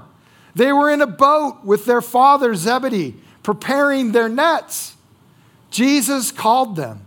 They 0.53 0.71
were 0.71 0.89
in 0.89 1.01
a 1.01 1.07
boat 1.07 1.63
with 1.63 1.85
their 1.85 2.01
father 2.01 2.55
Zebedee, 2.55 3.15
preparing 3.43 4.11
their 4.11 4.29
nets. 4.29 4.95
Jesus 5.69 6.31
called 6.31 6.75
them, 6.75 7.05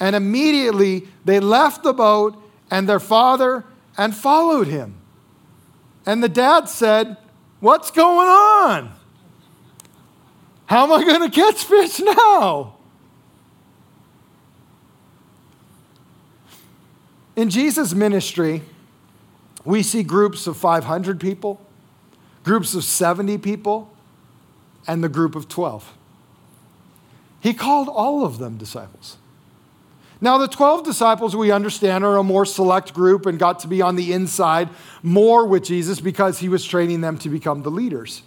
and 0.00 0.16
immediately 0.16 1.06
they 1.24 1.38
left 1.38 1.82
the 1.82 1.92
boat 1.92 2.36
and 2.70 2.88
their 2.88 3.00
father 3.00 3.64
and 3.96 4.14
followed 4.14 4.66
him. 4.66 4.96
And 6.06 6.22
the 6.22 6.28
dad 6.28 6.68
said, 6.68 7.16
What's 7.60 7.90
going 7.90 8.28
on? 8.28 8.92
How 10.66 10.84
am 10.84 10.92
I 10.92 11.04
going 11.04 11.30
to 11.30 11.34
catch 11.34 11.64
fish 11.64 12.00
now? 12.00 12.76
In 17.40 17.48
Jesus' 17.48 17.94
ministry, 17.94 18.60
we 19.64 19.82
see 19.82 20.02
groups 20.02 20.46
of 20.46 20.58
500 20.58 21.18
people, 21.18 21.58
groups 22.44 22.74
of 22.74 22.84
70 22.84 23.38
people, 23.38 23.90
and 24.86 25.02
the 25.02 25.08
group 25.08 25.34
of 25.34 25.48
12. 25.48 25.96
He 27.40 27.54
called 27.54 27.88
all 27.88 28.26
of 28.26 28.36
them 28.36 28.58
disciples. 28.58 29.16
Now, 30.20 30.36
the 30.36 30.48
12 30.48 30.84
disciples 30.84 31.34
we 31.34 31.50
understand 31.50 32.04
are 32.04 32.18
a 32.18 32.22
more 32.22 32.44
select 32.44 32.92
group 32.92 33.24
and 33.24 33.38
got 33.38 33.60
to 33.60 33.68
be 33.68 33.80
on 33.80 33.96
the 33.96 34.12
inside 34.12 34.68
more 35.02 35.46
with 35.46 35.64
Jesus 35.64 35.98
because 35.98 36.40
he 36.40 36.48
was 36.50 36.62
training 36.62 37.00
them 37.00 37.16
to 37.20 37.30
become 37.30 37.62
the 37.62 37.70
leaders. 37.70 38.20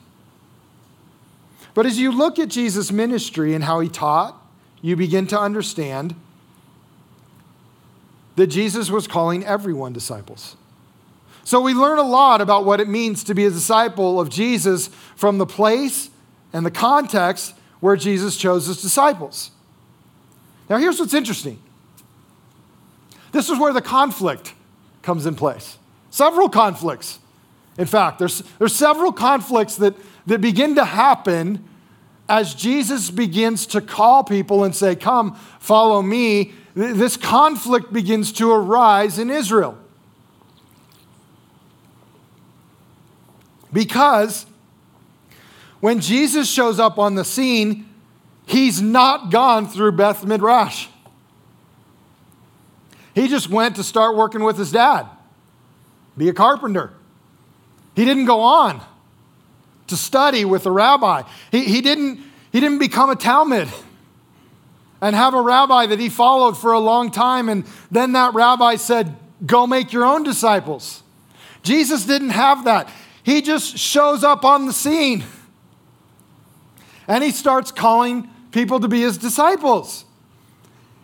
But 1.76 1.86
as 1.86 2.00
you 2.00 2.12
look 2.12 2.40
at 2.40 2.48
Jesus' 2.48 2.92
ministry 2.92 3.54
and 3.54 3.64
how 3.66 3.80
he 3.80 3.90
taught, 3.90 4.36
you 4.82 4.96
begin 4.96 5.28
to 5.28 5.40
understand 5.40 6.16
that 8.36 8.48
Jesus 8.48 8.90
was 8.90 9.08
calling 9.08 9.46
everyone 9.46 9.94
disciples. 9.94 10.56
So 11.44 11.60
we 11.60 11.74
learn 11.74 12.00
a 12.00 12.04
lot 12.04 12.42
about 12.42 12.66
what 12.66 12.80
it 12.80 12.88
means 12.88 13.24
to 13.26 13.36
be 13.36 13.46
a 13.46 13.50
disciple 13.50 14.20
of 14.20 14.30
Jesus 14.30 14.88
from 15.16 15.38
the 15.38 15.46
place 15.46 16.10
and 16.54 16.66
the 16.66 16.72
context 16.72 17.54
where 17.80 17.96
Jesus 17.96 18.38
chose 18.38 18.68
his 18.68 18.82
disciples. 18.82 19.52
Now, 20.70 20.78
here's 20.78 21.00
what's 21.00 21.14
interesting 21.14 21.60
This 23.32 23.50
is 23.50 23.60
where 23.60 23.74
the 23.74 23.82
conflict 23.82 24.54
comes 25.02 25.26
in 25.26 25.36
place. 25.36 25.78
Several 26.10 26.48
conflicts. 26.48 27.20
In 27.78 27.88
fact, 27.88 28.20
there's, 28.20 28.42
there's 28.60 28.76
several 28.76 29.12
conflicts 29.12 29.78
that, 29.78 29.96
that 30.28 30.40
begin 30.40 30.76
to 30.76 30.86
happen 30.86 31.68
as 32.30 32.54
Jesus 32.54 33.10
begins 33.10 33.66
to 33.68 33.82
call 33.82 34.24
people 34.24 34.64
and 34.64 34.76
say, 34.76 34.96
Come, 34.96 35.36
follow 35.60 36.02
me. 36.02 36.54
This 36.76 37.18
conflict 37.18 37.94
begins 37.94 38.32
to 38.34 38.52
arise 38.52 39.20
in 39.20 39.30
Israel. 39.30 39.78
Because 43.72 44.46
when 45.80 46.00
Jesus 46.00 46.50
shows 46.50 46.80
up 46.80 46.98
on 46.98 47.16
the 47.16 47.26
scene, 47.26 47.90
he's 48.46 48.82
not 48.82 49.32
gone 49.32 49.68
through 49.68 49.94
Beth 49.94 50.26
Midrash. 50.26 50.88
He 53.14 53.28
just 53.28 53.50
went 53.50 53.76
to 53.76 53.84
start 53.84 54.16
working 54.16 54.44
with 54.44 54.58
his 54.58 54.72
dad, 54.72 55.06
be 56.18 56.30
a 56.30 56.34
carpenter. 56.34 56.94
He 57.96 58.06
didn't 58.06 58.26
go 58.26 58.42
on 58.42 58.82
to 59.88 59.96
study 59.96 60.46
with 60.46 60.66
a 60.66 60.72
rabbi. 60.72 61.22
He, 61.52 61.66
he, 61.66 61.82
didn't, 61.82 62.20
he 62.52 62.60
didn't 62.60 62.80
become 62.80 63.12
a 63.12 63.16
Talmud 63.16 63.70
and 65.04 65.18
have 65.18 65.34
a 65.34 65.42
rabbi 65.42 65.86
that 65.86 66.00
he 66.00 66.08
followed 66.08 66.58
for 66.58 66.72
a 66.72 66.80
long 66.80 67.12
time, 67.12 67.50
and 67.50 67.66
then 67.92 68.14
that 68.14 68.34
rabbi 68.34 68.78
said, 68.78 69.18
Go 69.46 69.68
make 69.68 69.92
your 69.92 70.06
own 70.06 70.24
disciples. 70.24 71.04
Jesus 71.62 72.06
didn't 72.06 72.30
have 72.30 72.64
that. 72.64 72.90
He 73.22 73.42
just 73.42 73.78
shows 73.78 74.24
up 74.24 74.46
on 74.46 74.66
the 74.66 74.72
scene 74.72 75.26
and 77.06 77.22
he 77.22 77.32
starts 77.32 77.70
calling 77.70 78.30
people 78.52 78.80
to 78.80 78.88
be 78.88 79.02
his 79.02 79.18
disciples. 79.18 80.06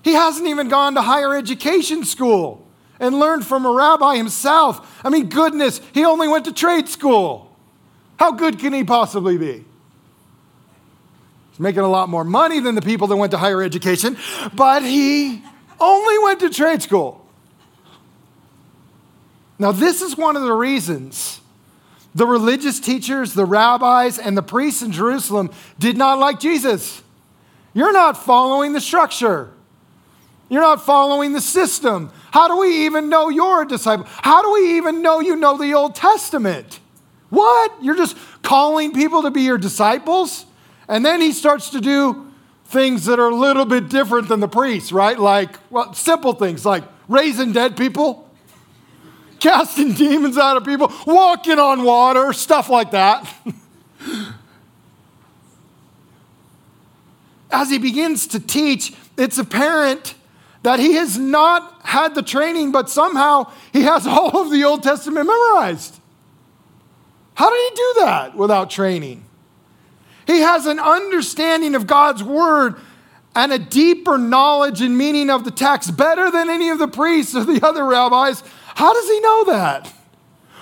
He 0.01 0.13
hasn't 0.13 0.47
even 0.47 0.69
gone 0.69 0.95
to 0.95 1.01
higher 1.01 1.35
education 1.35 2.05
school 2.05 2.65
and 3.01 3.19
learned 3.19 3.45
from 3.45 3.65
a 3.65 3.71
rabbi 3.71 4.15
himself. 4.15 5.01
I 5.03 5.09
mean, 5.09 5.27
goodness, 5.27 5.81
he 5.93 6.05
only 6.05 6.29
went 6.29 6.45
to 6.45 6.53
trade 6.53 6.87
school. 6.87 7.53
How 8.17 8.31
good 8.31 8.59
can 8.59 8.71
he 8.71 8.85
possibly 8.85 9.37
be? 9.37 9.65
He's 11.59 11.63
making 11.63 11.81
a 11.81 11.89
lot 11.89 12.07
more 12.07 12.23
money 12.23 12.61
than 12.61 12.75
the 12.75 12.81
people 12.81 13.07
that 13.07 13.17
went 13.17 13.31
to 13.31 13.37
higher 13.37 13.61
education, 13.61 14.15
but 14.55 14.81
he 14.81 15.43
only 15.77 16.17
went 16.19 16.39
to 16.39 16.49
trade 16.49 16.81
school. 16.81 17.27
Now, 19.59 19.73
this 19.73 20.01
is 20.01 20.15
one 20.15 20.37
of 20.37 20.43
the 20.43 20.53
reasons 20.53 21.41
the 22.15 22.25
religious 22.25 22.79
teachers, 22.79 23.33
the 23.33 23.45
rabbis, 23.45 24.17
and 24.19 24.37
the 24.37 24.41
priests 24.41 24.81
in 24.81 24.93
Jerusalem 24.93 25.51
did 25.77 25.97
not 25.97 26.17
like 26.17 26.39
Jesus. 26.39 27.03
You're 27.73 27.91
not 27.91 28.15
following 28.15 28.71
the 28.71 28.81
structure. 28.81 29.51
You're 30.47 30.61
not 30.61 30.81
following 30.85 31.33
the 31.33 31.41
system. 31.41 32.09
How 32.31 32.47
do 32.47 32.57
we 32.57 32.85
even 32.85 33.09
know 33.09 33.27
you're 33.27 33.63
a 33.63 33.67
disciple? 33.67 34.05
How 34.07 34.41
do 34.41 34.53
we 34.53 34.77
even 34.77 35.01
know 35.01 35.19
you 35.19 35.35
know 35.35 35.57
the 35.57 35.73
Old 35.73 35.93
Testament? 35.93 36.79
What? 37.29 37.83
You're 37.83 37.97
just 37.97 38.17
calling 38.43 38.93
people 38.93 39.23
to 39.23 39.29
be 39.29 39.41
your 39.41 39.57
disciples? 39.57 40.45
And 40.89 41.05
then 41.05 41.21
he 41.21 41.31
starts 41.31 41.69
to 41.69 41.79
do 41.79 42.25
things 42.65 43.05
that 43.05 43.19
are 43.19 43.29
a 43.29 43.35
little 43.35 43.65
bit 43.65 43.87
different 43.89 44.27
than 44.27 44.39
the 44.39 44.47
priests, 44.47 44.91
right? 44.91 45.17
Like, 45.17 45.57
well, 45.69 45.93
simple 45.93 46.33
things 46.33 46.65
like 46.65 46.83
raising 47.07 47.53
dead 47.53 47.77
people 47.77 48.27
casting 49.39 49.93
demons 49.93 50.37
out 50.37 50.57
of 50.57 50.65
people, 50.65 50.91
walking 51.05 51.59
on 51.59 51.83
water, 51.83 52.33
stuff 52.33 52.69
like 52.69 52.91
that. 52.91 53.33
As 57.51 57.69
he 57.69 57.77
begins 57.77 58.27
to 58.27 58.39
teach, 58.39 58.93
it's 59.17 59.37
apparent 59.37 60.15
that 60.63 60.79
he 60.79 60.93
has 60.93 61.17
not 61.17 61.81
had 61.83 62.15
the 62.15 62.21
training, 62.21 62.71
but 62.71 62.89
somehow 62.89 63.51
he 63.71 63.83
has 63.83 64.05
all 64.05 64.37
of 64.37 64.51
the 64.51 64.63
Old 64.63 64.83
Testament 64.83 65.27
memorized. 65.27 65.99
How 67.35 67.49
did 67.49 67.71
he 67.71 67.75
do 67.75 67.93
that 68.01 68.35
without 68.35 68.69
training? 68.69 69.23
He 70.29 70.41
has 70.41 70.65
an 70.67 70.79
understanding 70.79 71.73
of 71.73 71.87
God's 71.87 72.23
word 72.23 72.75
and 73.35 73.51
a 73.51 73.57
deeper 73.57 74.17
knowledge 74.17 74.81
and 74.81 74.97
meaning 74.97 75.29
of 75.29 75.43
the 75.43 75.51
text 75.51 75.97
better 75.97 76.29
than 76.29 76.49
any 76.49 76.69
of 76.69 76.77
the 76.77 76.87
priests 76.87 77.35
or 77.35 77.45
the 77.45 77.65
other 77.65 77.85
rabbis 77.85 78.43
how 78.79 78.93
does 78.93 79.09
he 79.09 79.19
know 79.19 79.43
that? 79.47 79.93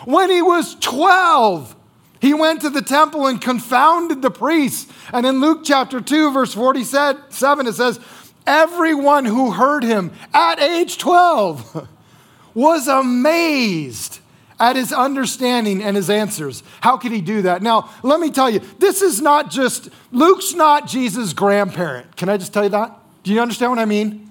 When 0.06 0.32
he 0.32 0.42
was 0.42 0.74
12, 0.80 1.76
he 2.20 2.34
went 2.34 2.62
to 2.62 2.72
the 2.72 2.82
temple 2.82 3.28
and 3.28 3.40
confounded 3.40 4.24
the 4.24 4.32
priests. 4.32 4.92
And 5.14 5.24
in 5.24 5.40
Luke 5.40 5.62
chapter 5.64 6.02
2, 6.02 6.32
verse 6.32 6.52
47, 6.52 7.68
it 7.68 7.74
says, 7.74 8.00
Everyone 8.48 9.26
who 9.26 9.52
heard 9.52 9.84
him 9.84 10.12
at 10.34 10.60
age 10.60 10.98
12 10.98 11.88
was 12.56 12.88
amazed 12.88 14.20
at 14.60 14.76
his 14.76 14.92
understanding 14.92 15.84
and 15.84 15.96
his 15.96 16.10
answers. 16.10 16.64
How 16.82 16.98
could 16.98 17.12
he 17.12 17.22
do 17.22 17.44
that? 17.44 17.62
Now, 17.62 17.90
let 18.04 18.20
me 18.20 18.32
tell 18.32 18.50
you, 18.50 18.60
this 18.80 19.02
is 19.02 19.22
not 19.22 19.52
just, 19.52 19.90
Luke's 20.12 20.54
not 20.54 20.88
Jesus' 20.88 21.34
grandparent. 21.34 22.16
Can 22.16 22.30
I 22.30 22.38
just 22.38 22.54
tell 22.54 22.64
you 22.64 22.70
that? 22.70 22.98
Do 23.24 23.34
you 23.34 23.42
understand 23.42 23.72
what 23.72 23.80
I 23.80 23.86
mean? 23.86 24.30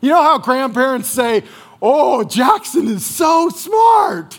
You 0.00 0.10
know 0.10 0.22
how 0.22 0.38
grandparents 0.38 1.08
say, 1.08 1.42
oh, 1.82 2.24
Jackson 2.24 2.86
is 2.88 3.04
so 3.04 3.48
smart. 3.48 4.38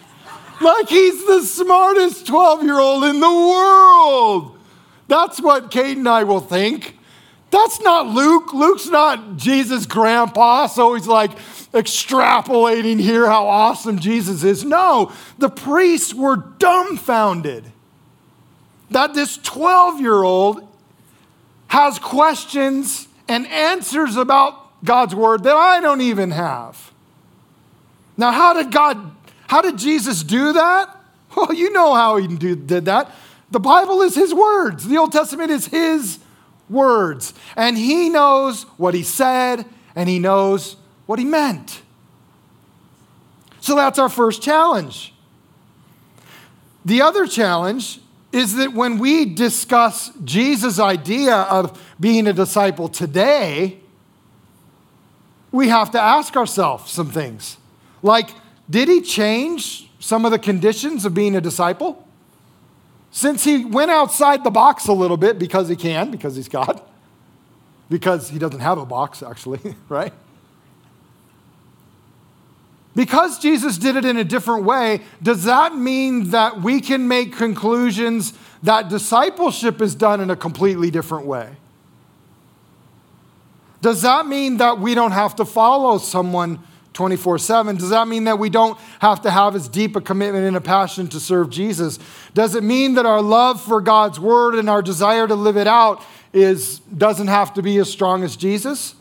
Like 0.62 0.90
he's 0.90 1.26
the 1.26 1.42
smartest 1.42 2.28
12 2.28 2.64
year 2.64 2.80
old 2.80 3.04
in 3.04 3.20
the 3.20 3.30
world. 3.30 4.58
That's 5.08 5.42
what 5.42 5.72
Kate 5.72 5.98
and 5.98 6.08
I 6.08 6.24
will 6.24 6.40
think. 6.40 6.98
That's 7.52 7.82
not 7.82 8.08
Luke. 8.08 8.54
Luke's 8.54 8.88
not 8.88 9.36
Jesus' 9.36 9.86
grandpa, 9.86 10.68
so 10.68 10.96
he's 10.96 11.08
like 11.08 11.38
extrapolating 11.74 13.00
here 13.00 13.28
how 13.28 13.48
awesome 13.48 14.00
Jesus 14.00 14.44
is. 14.44 14.64
No, 14.64 15.12
the 15.38 15.50
priests 15.50 16.14
were 16.14 16.38
dumbfounded 16.38 17.66
that 18.90 19.14
this 19.14 19.38
12 19.38 20.00
year 20.00 20.24
old 20.24 20.68
has 21.68 22.00
questions 22.00 23.08
and 23.28 23.48
answers 23.48 24.16
about 24.16 24.84
God's 24.84 25.16
word 25.16 25.44
that 25.44 25.56
I 25.56 25.80
don't 25.80 26.02
even 26.02 26.32
have. 26.32 26.92
Now, 28.18 28.32
how 28.32 28.54
did 28.54 28.72
God, 28.72 29.12
how 29.48 29.62
did 29.62 29.78
Jesus 29.78 30.24
do 30.24 30.54
that? 30.54 30.98
Well, 31.34 31.54
you 31.54 31.72
know 31.72 31.94
how 31.94 32.18
he 32.18 32.28
did 32.28 32.68
that. 32.68 33.10
The 33.52 33.60
Bible 33.62 34.02
is 34.02 34.16
his 34.16 34.34
words, 34.34 34.86
the 34.86 34.98
Old 34.98 35.14
Testament 35.14 35.50
is 35.50 35.68
his 35.68 36.20
words. 36.72 37.34
And 37.56 37.78
he 37.78 38.10
knows 38.10 38.64
what 38.78 38.94
he 38.94 39.04
said 39.04 39.66
and 39.96 40.10
he 40.10 40.20
knows 40.20 40.78
what 41.06 41.20
he 41.20 41.26
meant. 41.26 41.82
So 43.60 43.76
that's 43.76 44.00
our 44.00 44.10
first 44.10 44.42
challenge. 44.42 45.14
The 46.84 47.02
other 47.02 47.28
challenge 47.28 48.00
is 48.32 48.56
that 48.56 48.74
when 48.74 48.98
we 48.98 49.26
discuss 49.26 50.12
Jesus' 50.24 50.80
idea 50.80 51.36
of 51.36 51.80
being 52.00 52.28
a 52.28 52.34
disciple 52.34 52.88
today, 52.88 53.80
we 55.52 55.68
have 55.68 55.92
to 55.92 56.00
ask 56.00 56.36
ourselves 56.38 56.92
some 56.92 57.12
things. 57.12 57.58
Like, 58.02 58.30
did 58.70 58.88
he 58.88 59.02
change 59.02 59.90
some 60.00 60.26
of 60.26 60.32
the 60.32 60.40
conditions 60.40 61.06
of 61.06 61.14
being 61.14 61.36
a 61.36 61.42
disciple? 61.42 62.08
Since 63.12 63.44
he 63.44 63.66
went 63.66 63.92
outside 63.92 64.44
the 64.44 64.50
box 64.50 64.88
a 64.88 64.94
little 64.94 65.18
bit 65.18 65.38
because 65.38 65.68
he 65.68 65.76
can, 65.76 66.12
because 66.12 66.38
he's 66.38 66.48
God, 66.48 66.82
because 67.90 68.30
he 68.30 68.40
doesn't 68.40 68.62
have 68.62 68.78
a 68.78 68.86
box, 68.86 69.22
actually, 69.22 69.76
right? 69.90 70.14
Because 72.96 73.40
Jesus 73.40 73.78
did 73.78 73.96
it 73.96 74.06
in 74.06 74.18
a 74.18 74.24
different 74.24 74.64
way, 74.64 75.02
does 75.22 75.44
that 75.44 75.76
mean 75.76 76.32
that 76.32 76.62
we 76.62 76.82
can 76.82 77.08
make 77.08 77.36
conclusions 77.36 78.34
that 78.64 78.90
discipleship 78.90 79.82
is 79.82 79.96
done 79.96 80.20
in 80.22 80.30
a 80.30 80.36
completely 80.36 80.92
different 80.92 81.26
way? 81.26 81.50
Does 83.82 84.04
that 84.04 84.28
mean 84.28 84.58
that 84.58 84.80
we 84.80 84.94
don't 84.94 85.12
have 85.12 85.36
to 85.38 85.46
follow 85.46 85.98
someone 85.98 86.60
24 86.94 87.38
7. 87.38 87.76
Does 87.78 87.90
that 87.90 88.08
mean 88.08 88.26
that 88.26 88.38
we 88.38 88.50
don't 88.50 88.78
have 89.00 89.22
to 89.22 89.32
have 89.32 89.56
as 89.56 89.70
deep 89.70 89.96
a 89.96 90.02
commitment 90.02 90.46
and 90.46 90.58
a 90.58 90.62
passion 90.62 91.08
to 91.10 91.20
serve 91.20 91.50
Jesus? 91.50 92.00
Does 92.34 92.56
it 92.56 92.64
mean 92.64 92.96
that 92.96 93.06
our 93.06 93.22
love 93.22 93.62
for 93.62 93.82
God's 93.82 94.20
word 94.20 94.56
and 94.56 94.70
our 94.70 94.82
desire 94.82 95.28
to 95.28 95.36
live 95.36 95.58
it 95.58 95.68
out 95.68 96.04
is, 96.34 96.80
doesn't 96.80 97.28
have 97.28 97.54
to 97.54 97.62
be 97.62 97.78
as 97.78 97.90
strong 97.90 98.24
as 98.24 98.36
Jesus? 98.36 98.96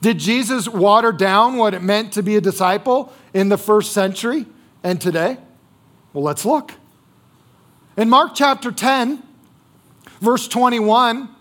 Did 0.00 0.18
Jesus 0.18 0.68
water 0.68 1.12
down 1.12 1.56
what 1.56 1.72
it 1.72 1.82
meant 1.82 2.12
to 2.12 2.22
be 2.22 2.36
a 2.36 2.40
disciple 2.40 3.12
in 3.32 3.48
the 3.48 3.56
first 3.56 3.92
century 3.92 4.46
and 4.82 5.00
today? 5.00 5.38
Well, 6.12 6.22
let's 6.22 6.44
look. 6.44 6.72
In 7.96 8.10
Mark 8.10 8.32
chapter 8.34 8.70
10, 8.70 9.22
verse 10.20 10.46
21, 10.46 11.33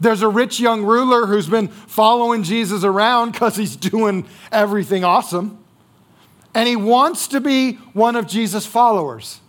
there's 0.00 0.22
a 0.22 0.28
rich 0.28 0.60
young 0.60 0.84
ruler 0.84 1.26
who's 1.26 1.48
been 1.48 1.68
following 1.68 2.42
Jesus 2.42 2.84
around 2.84 3.32
because 3.32 3.56
he's 3.56 3.76
doing 3.76 4.26
everything 4.52 5.04
awesome. 5.04 5.58
And 6.54 6.68
he 6.68 6.76
wants 6.76 7.28
to 7.28 7.40
be 7.40 7.74
one 7.92 8.16
of 8.16 8.26
Jesus' 8.26 8.66
followers. 8.66 9.40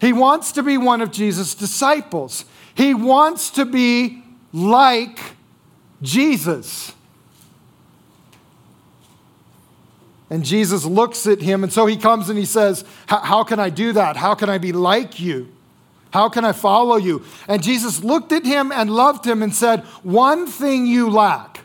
He 0.00 0.12
wants 0.12 0.52
to 0.52 0.62
be 0.62 0.78
one 0.78 1.00
of 1.00 1.10
Jesus' 1.10 1.54
disciples. 1.54 2.44
He 2.74 2.94
wants 2.94 3.50
to 3.50 3.64
be 3.64 4.22
like 4.52 5.18
Jesus. 6.02 6.92
And 10.30 10.44
Jesus 10.44 10.84
looks 10.84 11.26
at 11.26 11.40
him, 11.40 11.64
and 11.64 11.72
so 11.72 11.86
he 11.86 11.96
comes 11.96 12.28
and 12.28 12.38
he 12.38 12.44
says, 12.44 12.84
How 13.06 13.42
can 13.44 13.58
I 13.58 13.70
do 13.70 13.92
that? 13.92 14.16
How 14.16 14.34
can 14.34 14.50
I 14.50 14.58
be 14.58 14.72
like 14.72 15.18
you? 15.18 15.48
How 16.12 16.28
can 16.28 16.44
I 16.44 16.52
follow 16.52 16.96
you? 16.96 17.24
And 17.48 17.62
Jesus 17.62 18.02
looked 18.02 18.32
at 18.32 18.44
him 18.44 18.72
and 18.72 18.90
loved 18.90 19.26
him 19.26 19.42
and 19.42 19.54
said, 19.54 19.80
One 20.02 20.46
thing 20.46 20.86
you 20.86 21.10
lack. 21.10 21.64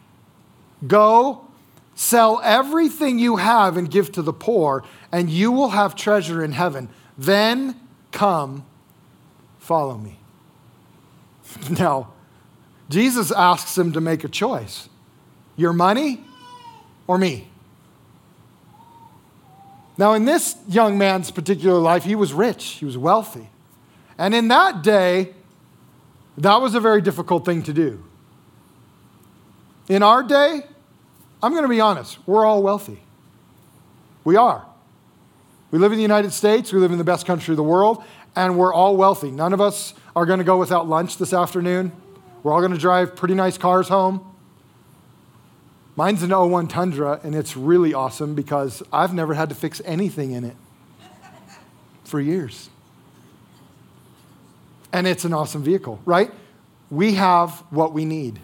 Go, 0.85 1.47
sell 1.95 2.41
everything 2.43 3.19
you 3.19 3.37
have 3.37 3.77
and 3.77 3.89
give 3.89 4.11
to 4.13 4.21
the 4.21 4.33
poor, 4.33 4.83
and 5.11 5.29
you 5.29 5.51
will 5.51 5.69
have 5.69 5.95
treasure 5.95 6.43
in 6.43 6.51
heaven. 6.51 6.89
Then 7.17 7.79
come, 8.11 8.65
follow 9.59 9.97
me. 9.97 10.19
Now, 11.79 12.11
Jesus 12.89 13.31
asks 13.31 13.77
him 13.77 13.93
to 13.93 14.01
make 14.01 14.23
a 14.23 14.27
choice 14.27 14.89
your 15.55 15.73
money 15.73 16.23
or 17.07 17.17
me? 17.17 17.47
Now, 19.97 20.13
in 20.13 20.25
this 20.25 20.55
young 20.67 20.97
man's 20.97 21.29
particular 21.29 21.79
life, 21.79 22.03
he 22.03 22.15
was 22.15 22.33
rich, 22.33 22.63
he 22.63 22.85
was 22.85 22.97
wealthy. 22.97 23.49
And 24.17 24.33
in 24.33 24.47
that 24.49 24.83
day, 24.83 25.33
that 26.37 26.61
was 26.61 26.75
a 26.75 26.79
very 26.79 27.01
difficult 27.01 27.45
thing 27.45 27.63
to 27.63 27.73
do. 27.73 28.03
In 29.89 30.01
our 30.03 30.23
day, 30.23 30.61
I'm 31.41 31.51
going 31.51 31.63
to 31.63 31.69
be 31.69 31.81
honest, 31.81 32.17
we're 32.25 32.45
all 32.45 32.63
wealthy. 32.63 32.99
We 34.23 34.35
are. 34.35 34.65
We 35.71 35.79
live 35.79 35.91
in 35.91 35.97
the 35.97 36.03
United 36.03 36.31
States, 36.31 36.71
we 36.71 36.79
live 36.79 36.91
in 36.91 36.97
the 36.97 37.03
best 37.03 37.25
country 37.25 37.51
of 37.51 37.57
the 37.57 37.63
world, 37.63 38.03
and 38.35 38.57
we're 38.57 38.73
all 38.73 38.95
wealthy. 38.95 39.31
None 39.31 39.53
of 39.53 39.59
us 39.59 39.93
are 40.15 40.25
going 40.25 40.39
to 40.39 40.45
go 40.45 40.57
without 40.57 40.87
lunch 40.87 41.17
this 41.17 41.33
afternoon. 41.33 41.91
We're 42.43 42.53
all 42.53 42.59
going 42.59 42.73
to 42.73 42.77
drive 42.77 43.15
pretty 43.15 43.33
nice 43.33 43.57
cars 43.57 43.87
home. 43.87 44.29
Mine's 45.95 46.23
an 46.23 46.29
01 46.29 46.67
Tundra, 46.67 47.19
and 47.23 47.35
it's 47.35 47.55
really 47.55 47.93
awesome 47.93 48.33
because 48.33 48.81
I've 48.91 49.13
never 49.13 49.33
had 49.33 49.49
to 49.49 49.55
fix 49.55 49.81
anything 49.85 50.31
in 50.31 50.43
it 50.43 50.55
for 52.03 52.19
years. 52.19 52.69
And 54.93 55.07
it's 55.07 55.25
an 55.25 55.33
awesome 55.33 55.63
vehicle, 55.63 55.99
right? 56.05 56.31
We 56.89 57.15
have 57.15 57.51
what 57.71 57.93
we 57.93 58.05
need. 58.05 58.39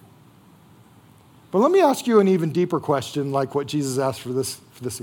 But 1.51 1.59
let 1.59 1.71
me 1.71 1.79
ask 1.79 2.07
you 2.07 2.19
an 2.19 2.27
even 2.27 2.51
deeper 2.51 2.79
question, 2.79 3.31
like 3.31 3.55
what 3.55 3.67
Jesus 3.67 3.97
asked 3.97 4.21
for 4.21 4.33
this. 4.33 4.55
For 4.71 4.83
this. 4.83 5.01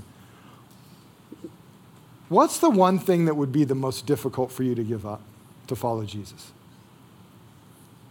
What's 2.29 2.59
the 2.59 2.71
one 2.71 2.99
thing 2.99 3.25
that 3.27 3.35
would 3.35 3.53
be 3.53 3.65
the 3.65 3.75
most 3.75 4.07
difficult 4.07 4.51
for 4.51 4.65
you 4.65 4.75
to 4.75 4.83
give 4.83 5.07
up 5.07 5.23
to 5.69 5.77
follow 5.77 6.05
Jesus? 6.05 6.53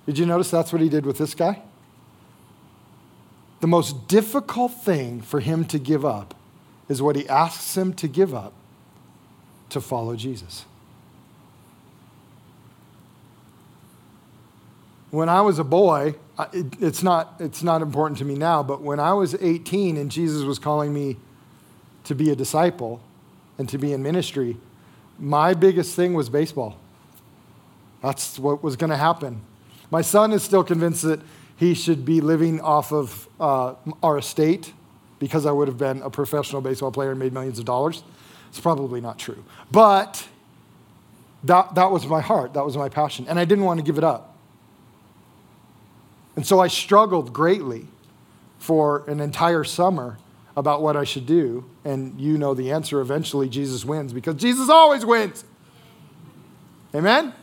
Did 0.06 0.17
you 0.17 0.26
notice 0.26 0.50
that's 0.50 0.71
what 0.71 0.82
he 0.82 0.89
did 0.89 1.06
with 1.06 1.17
this 1.17 1.34
guy? 1.34 1.62
The 3.60 3.67
most 3.67 4.08
difficult 4.08 4.74
thing 4.74 5.21
for 5.21 5.39
him 5.39 5.65
to 5.65 5.80
give 5.80 6.06
up 6.06 6.36
is 6.88 7.02
what 7.02 7.15
he 7.15 7.28
asks 7.28 7.76
him 7.76 7.93
to 7.95 8.08
give 8.08 8.34
up 8.34 8.54
to 9.69 9.82
follow 9.82 10.15
Jesus. 10.15 10.65
When 15.12 15.30
I 15.30 15.41
was 15.41 15.60
a 15.60 15.63
boy, 15.63 16.15
it's 16.54 17.04
not, 17.04 17.36
it's 17.39 17.63
not 17.63 17.82
important 17.82 18.18
to 18.20 18.26
me 18.26 18.36
now, 18.36 18.63
but 18.63 18.82
when 18.82 19.00
I 19.00 19.13
was 19.13 19.36
18 19.36 19.98
and 19.98 20.12
Jesus 20.12 20.44
was 20.44 20.60
calling 20.60 20.94
me 20.94 21.18
to 22.06 22.15
be 22.15 22.30
a 22.32 22.36
disciple 22.36 23.02
and 23.58 23.70
to 23.70 23.78
be 23.78 23.94
in 23.94 24.04
ministry, 24.04 24.58
my 25.18 25.54
biggest 25.54 25.96
thing 25.96 26.13
was 26.13 26.30
baseball. 26.30 26.78
That's 28.02 28.38
what 28.38 28.63
was 28.63 28.76
going 28.76 28.89
to 28.89 28.98
happen. 28.98 29.41
My 29.89 30.02
son 30.02 30.34
is 30.34 30.44
still 30.44 30.63
convinced 30.63 31.04
that 31.04 31.22
he 31.56 31.74
should 31.74 32.04
be 32.04 32.20
living 32.22 32.60
off 32.60 32.91
of 32.91 33.28
uh, 33.39 33.76
our 34.04 34.18
estate 34.18 34.74
because 35.20 35.46
I 35.46 35.52
would 35.52 35.68
have 35.68 35.78
been 35.78 36.02
a 36.02 36.10
professional 36.10 36.62
baseball 36.62 36.91
player 36.91 37.12
and 37.12 37.20
made 37.20 37.32
millions 37.34 37.60
of 37.60 37.65
dollars. 37.65 38.04
It's 38.50 38.60
probably 38.60 39.00
not 39.00 39.18
true. 39.18 39.44
But 39.72 40.28
that, 41.44 41.76
that 41.76 41.91
was 41.91 42.06
my 42.08 42.22
heart, 42.22 42.54
that 42.54 42.65
was 42.65 42.76
my 42.76 42.89
passion, 42.89 43.26
and 43.30 43.39
I 43.39 43.46
didn't 43.46 43.63
want 43.63 43.80
to 43.80 43.84
give 43.84 43.98
it 43.98 44.04
up. 44.04 44.35
And 46.36 46.45
so 46.45 46.60
I 46.60 46.67
struggled 46.67 47.34
greatly 47.34 47.88
for 48.60 49.08
an 49.10 49.19
entire 49.19 49.63
summer 49.63 50.17
about 50.58 50.82
what 50.82 50.95
I 50.95 51.04
should 51.04 51.26
do. 51.26 51.65
And 51.84 52.19
you 52.19 52.38
know 52.38 52.54
the 52.54 52.71
answer 52.71 53.00
eventually 53.00 53.50
Jesus 53.50 53.86
wins 53.86 54.13
because 54.13 54.36
Jesus 54.36 54.69
always 54.69 55.06
wins. 55.06 55.43
Amen? 56.93 57.34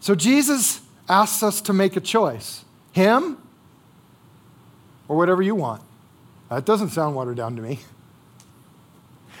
So 0.00 0.14
Jesus 0.14 0.80
asks 1.08 1.42
us 1.42 1.60
to 1.62 1.72
make 1.72 1.96
a 1.96 2.00
choice 2.00 2.64
Him 2.92 3.38
or 5.06 5.16
whatever 5.16 5.42
you 5.42 5.54
want. 5.54 5.82
That 6.48 6.64
doesn't 6.64 6.90
sound 6.90 7.14
watered 7.14 7.36
down 7.36 7.56
to 7.56 7.62
me. 7.62 7.80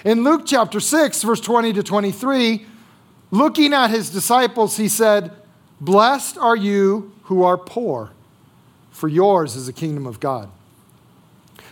In 0.04 0.24
Luke 0.24 0.42
chapter 0.46 0.80
6, 0.80 1.22
verse 1.22 1.40
20 1.40 1.72
to 1.74 1.82
23, 1.82 2.66
looking 3.32 3.72
at 3.72 3.90
his 3.90 4.10
disciples, 4.10 4.76
he 4.76 4.88
said, 4.88 5.32
Blessed 5.80 6.38
are 6.38 6.54
you 6.54 7.12
who 7.24 7.42
are 7.42 7.58
poor, 7.58 8.12
for 8.92 9.08
yours 9.08 9.56
is 9.56 9.66
the 9.66 9.72
kingdom 9.72 10.06
of 10.06 10.20
God. 10.20 10.48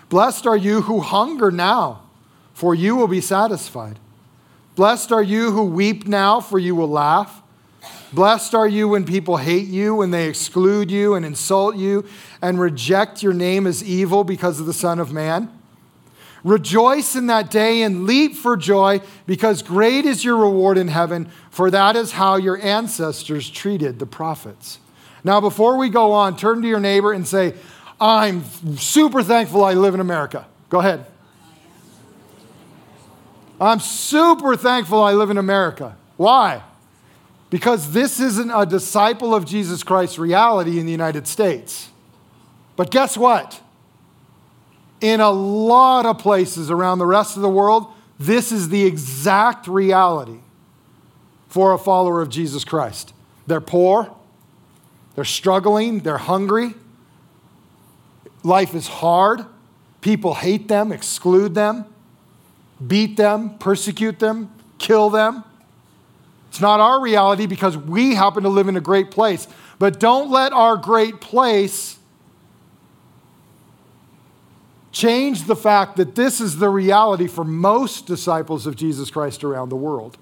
Blessed 0.09 0.49
are 0.49 0.57
you 0.57 0.83
who 0.83 0.99
hunger 0.99 1.53
now, 1.53 2.03
for 2.53 2.75
you 2.75 2.97
will 2.97 3.07
be 3.07 3.21
satisfied. 3.21 4.01
Blessed 4.75 5.13
are 5.13 5.23
you 5.23 5.53
who 5.53 5.65
weep 5.65 6.09
now, 6.09 6.41
for 6.41 6.59
you 6.59 6.75
will 6.75 6.89
laugh. 6.89 7.43
Blessed 8.13 8.55
are 8.55 8.67
you 8.67 8.89
when 8.89 9.05
people 9.05 9.37
hate 9.37 9.69
you, 9.69 9.95
when 9.95 10.11
they 10.11 10.29
exclude 10.29 10.91
you 10.91 11.15
and 11.15 11.25
insult 11.25 11.77
you 11.77 12.05
and 12.43 12.59
reject 12.59 13.23
your 13.23 13.33
name 13.33 13.67
as 13.67 13.85
evil 13.85 14.25
because 14.25 14.59
of 14.59 14.67
the 14.67 14.73
Son 14.73 14.99
of 14.99 15.13
Man. 15.13 15.49
Rejoice 16.43 17.17
in 17.17 17.27
that 17.27 17.51
day 17.51 17.83
and 17.83 18.05
leap 18.05 18.35
for 18.35 18.57
joy, 18.57 19.01
because 19.27 19.63
great 19.63 20.07
is 20.07 20.25
your 20.25 20.37
reward 20.37 20.79
in 20.79 20.89
heaven, 20.89 21.31
for 21.51 21.71
that 21.71 21.97
is 21.97 22.13
how 22.13 22.37
your 22.37 22.61
ancestors 22.63 23.51
treated 23.51 23.99
the 23.99 24.07
prophets. 24.07 24.79
Now, 25.23 25.41
before 25.41 25.77
we 25.77 25.91
go 25.91 26.13
on, 26.13 26.37
turn 26.37 26.63
to 26.63 26.69
your 26.69 26.81
neighbor 26.81 27.13
and 27.13 27.27
say, 27.27 27.55
I'm 28.01 28.45
super 28.77 29.23
thankful 29.23 29.63
I 29.63 29.75
live 29.75 29.93
in 29.93 30.01
America. 30.01 30.47
Go 30.71 30.79
ahead. 30.79 31.05
I'm 33.61 33.81
super 33.81 34.57
thankful 34.57 35.03
I 35.03 35.13
live 35.13 35.29
in 35.29 35.37
America. 35.37 35.95
Why? 36.17 36.63
Because 37.51 37.93
this 37.93 38.19
isn't 38.19 38.51
a 38.51 38.65
disciple 38.65 39.35
of 39.35 39.45
Jesus 39.45 39.83
Christ 39.83 40.17
reality 40.17 40.79
in 40.79 40.87
the 40.87 40.93
United 40.93 41.27
States. 41.27 41.91
But 42.77 42.91
guess 42.91 43.19
what? 43.19 43.61
In 45.01 45.21
a 45.21 45.31
lot 45.31 46.07
of 46.07 46.19
places 46.19 46.71
around 46.71 46.99
the 46.99 47.07
rest 47.07 47.37
of 47.37 47.43
the 47.43 47.49
world, 47.49 47.93
this 48.19 48.53
is 48.53 48.69
the 48.69 48.85
exact 48.85 49.67
reality 49.67 50.41
for 51.49 51.73
a 51.73 51.79
follower 51.79 52.21
of 52.21 52.29
Jesus 52.29 52.65
Christ. 52.65 53.15
They're 53.47 53.61
poor, 53.61 54.15
they're 55.15 55.25
struggling, 55.25 56.01
they're 56.01 56.19
hungry, 56.19 56.75
life 58.43 58.75
is 58.75 58.87
hard, 58.87 59.45
people 60.01 60.35
hate 60.35 60.69
them, 60.69 60.93
exclude 60.93 61.55
them, 61.55 61.87
beat 62.87 63.17
them, 63.17 63.59
persecute 63.59 64.19
them, 64.19 64.51
kill 64.79 65.11
them. 65.11 65.45
It's 66.49 66.61
not 66.61 66.81
our 66.81 67.01
reality 67.01 67.47
because 67.47 67.77
we 67.77 68.15
happen 68.15 68.43
to 68.43 68.49
live 68.49 68.69
in 68.69 68.77
a 68.77 68.81
great 68.81 69.11
place. 69.11 69.47
But 69.79 70.01
don't 70.01 70.31
let 70.31 70.53
our 70.53 70.77
great 70.77 71.21
place 71.21 71.97
change 74.93 75.45
the 75.45 75.57
fact 75.57 75.97
that 75.97 76.15
this 76.15 76.41
is 76.41 76.59
the 76.59 76.69
reality 76.69 77.27
for 77.27 77.45
most 77.45 78.07
disciples 78.07 78.67
of 78.67 78.77
Jesus 78.77 79.11
Christ 79.11 79.45
around 79.45 79.69
the 79.69 79.77
world. 79.77 80.19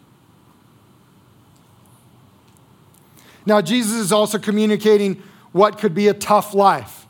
Now, 3.46 3.62
Jesus 3.62 3.94
is 3.94 4.12
also 4.12 4.38
communicating 4.38 5.22
what 5.52 5.78
could 5.78 5.94
be 5.94 6.08
a 6.08 6.14
tough 6.14 6.52
life. 6.52 7.06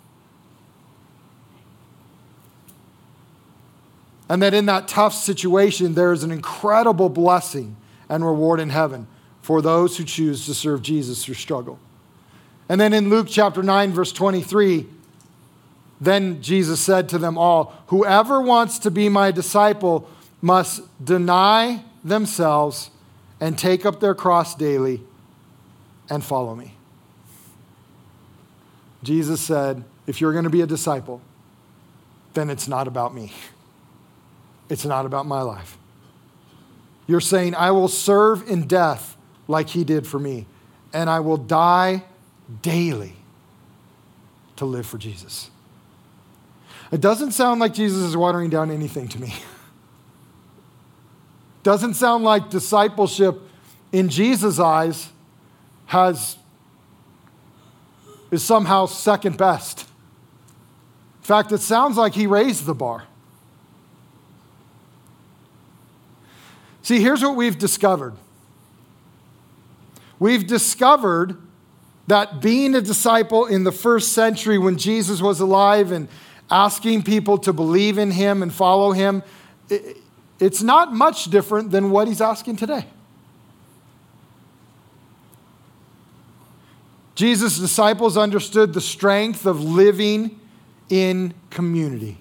And 4.29 4.43
that 4.43 4.55
in 4.55 4.67
that 4.67 4.87
tough 4.87 5.15
situation, 5.15 5.95
there 5.95 6.13
is 6.13 6.23
an 6.23 6.31
incredible 6.31 7.09
blessing 7.09 7.77
and 8.09 8.25
reward 8.25 8.61
in 8.61 8.71
heaven 8.71 9.09
for 9.43 9.63
those 9.63 9.97
who 9.97 10.05
choose 10.05 10.47
to 10.47 10.55
serve 10.55 10.83
Jesus 10.83 11.25
through 11.25 11.35
struggle. 11.35 11.79
And 12.69 12.81
then 12.81 12.93
in 12.93 13.09
Luke 13.09 13.27
chapter 13.29 13.63
9, 13.63 13.93
verse 13.93 14.13
23, 14.13 14.87
then 16.01 16.41
Jesus 16.43 16.81
said 16.81 17.09
to 17.11 17.19
them 17.19 17.37
all, 17.37 17.75
Whoever 17.89 18.41
wants 18.41 18.79
to 18.81 18.91
be 18.91 19.09
my 19.09 19.31
disciple 19.31 20.09
must 20.41 20.83
deny 21.05 21.83
themselves 22.05 22.91
and 23.41 23.59
take 23.59 23.85
up 23.85 24.01
their 24.01 24.15
cross 24.15 24.55
daily 24.55 25.03
and 26.09 26.25
follow 26.25 26.55
me. 26.55 26.75
Jesus 29.03 29.41
said, 29.41 29.85
If 30.07 30.21
you're 30.21 30.33
going 30.33 30.45
to 30.45 30.51
be 30.51 30.61
a 30.61 30.67
disciple, 30.67 31.21
then 32.35 32.51
it's 32.51 32.69
not 32.69 32.87
about 32.87 33.15
me. 33.15 33.33
It's 34.69 34.85
not 34.85 35.07
about 35.07 35.27
my 35.27 35.43
life. 35.43 35.79
You're 37.07 37.21
saying, 37.21 37.55
I 37.55 37.71
will 37.71 37.89
serve 37.89 38.49
in 38.49 38.67
death 38.67 39.17
like 39.49 39.71
he 39.71 39.83
did 39.83 40.07
for 40.07 40.19
me, 40.19 40.47
and 40.93 41.09
I 41.09 41.21
will 41.21 41.39
die 41.39 42.05
daily 42.63 43.17
to 44.57 44.67
live 44.67 44.87
for 44.87 44.99
Jesus. 44.99 45.51
It 46.91 47.01
doesn't 47.01 47.33
sound 47.33 47.61
like 47.61 47.75
Jesus 47.75 48.03
is 48.03 48.17
watering 48.17 48.51
down 48.51 48.71
anything 48.71 49.09
to 49.09 49.21
me. 49.21 49.35
Doesn't 51.63 51.95
sound 51.95 52.25
like 52.25 52.51
discipleship 52.51 53.41
in 53.93 54.09
Jesus' 54.09 54.59
eyes 54.59 55.11
has 55.87 56.37
is 58.31 58.45
somehow 58.45 58.87
second 58.87 59.37
best. 59.39 59.81
In 59.81 61.25
fact, 61.25 61.53
it 61.53 61.61
sounds 61.61 61.97
like 61.97 62.15
he 62.15 62.27
raised 62.27 62.67
the 62.67 62.75
bar. 62.75 63.05
See, 66.83 67.01
here's 67.01 67.23
what 67.23 67.37
we've 67.37 67.59
discovered. 67.59 68.15
We've 70.19 70.47
discovered 70.47 71.37
that 72.07 72.41
being 72.41 72.75
a 72.75 72.81
disciple 72.81 73.45
in 73.45 73.65
the 73.65 73.73
first 73.73 74.13
century 74.13 74.57
when 74.59 74.79
Jesus 74.79 75.21
was 75.21 75.41
alive 75.41 75.93
and 75.93 76.09
asking 76.51 77.03
people 77.03 77.39
to 77.39 77.53
believe 77.53 77.99
in 77.99 78.11
him 78.11 78.43
and 78.43 78.53
follow 78.53 78.93
him, 78.93 79.23
it's 80.41 80.63
not 80.63 80.93
much 80.93 81.25
different 81.27 81.71
than 81.71 81.91
what 81.91 82.09
he's 82.09 82.21
asking 82.21 82.57
today. 82.57 82.87
Jesus' 87.15 87.59
disciples 87.59 88.17
understood 88.17 88.73
the 88.73 88.81
strength 88.81 89.45
of 89.45 89.61
living 89.63 90.39
in 90.89 91.35
community. 91.51 92.17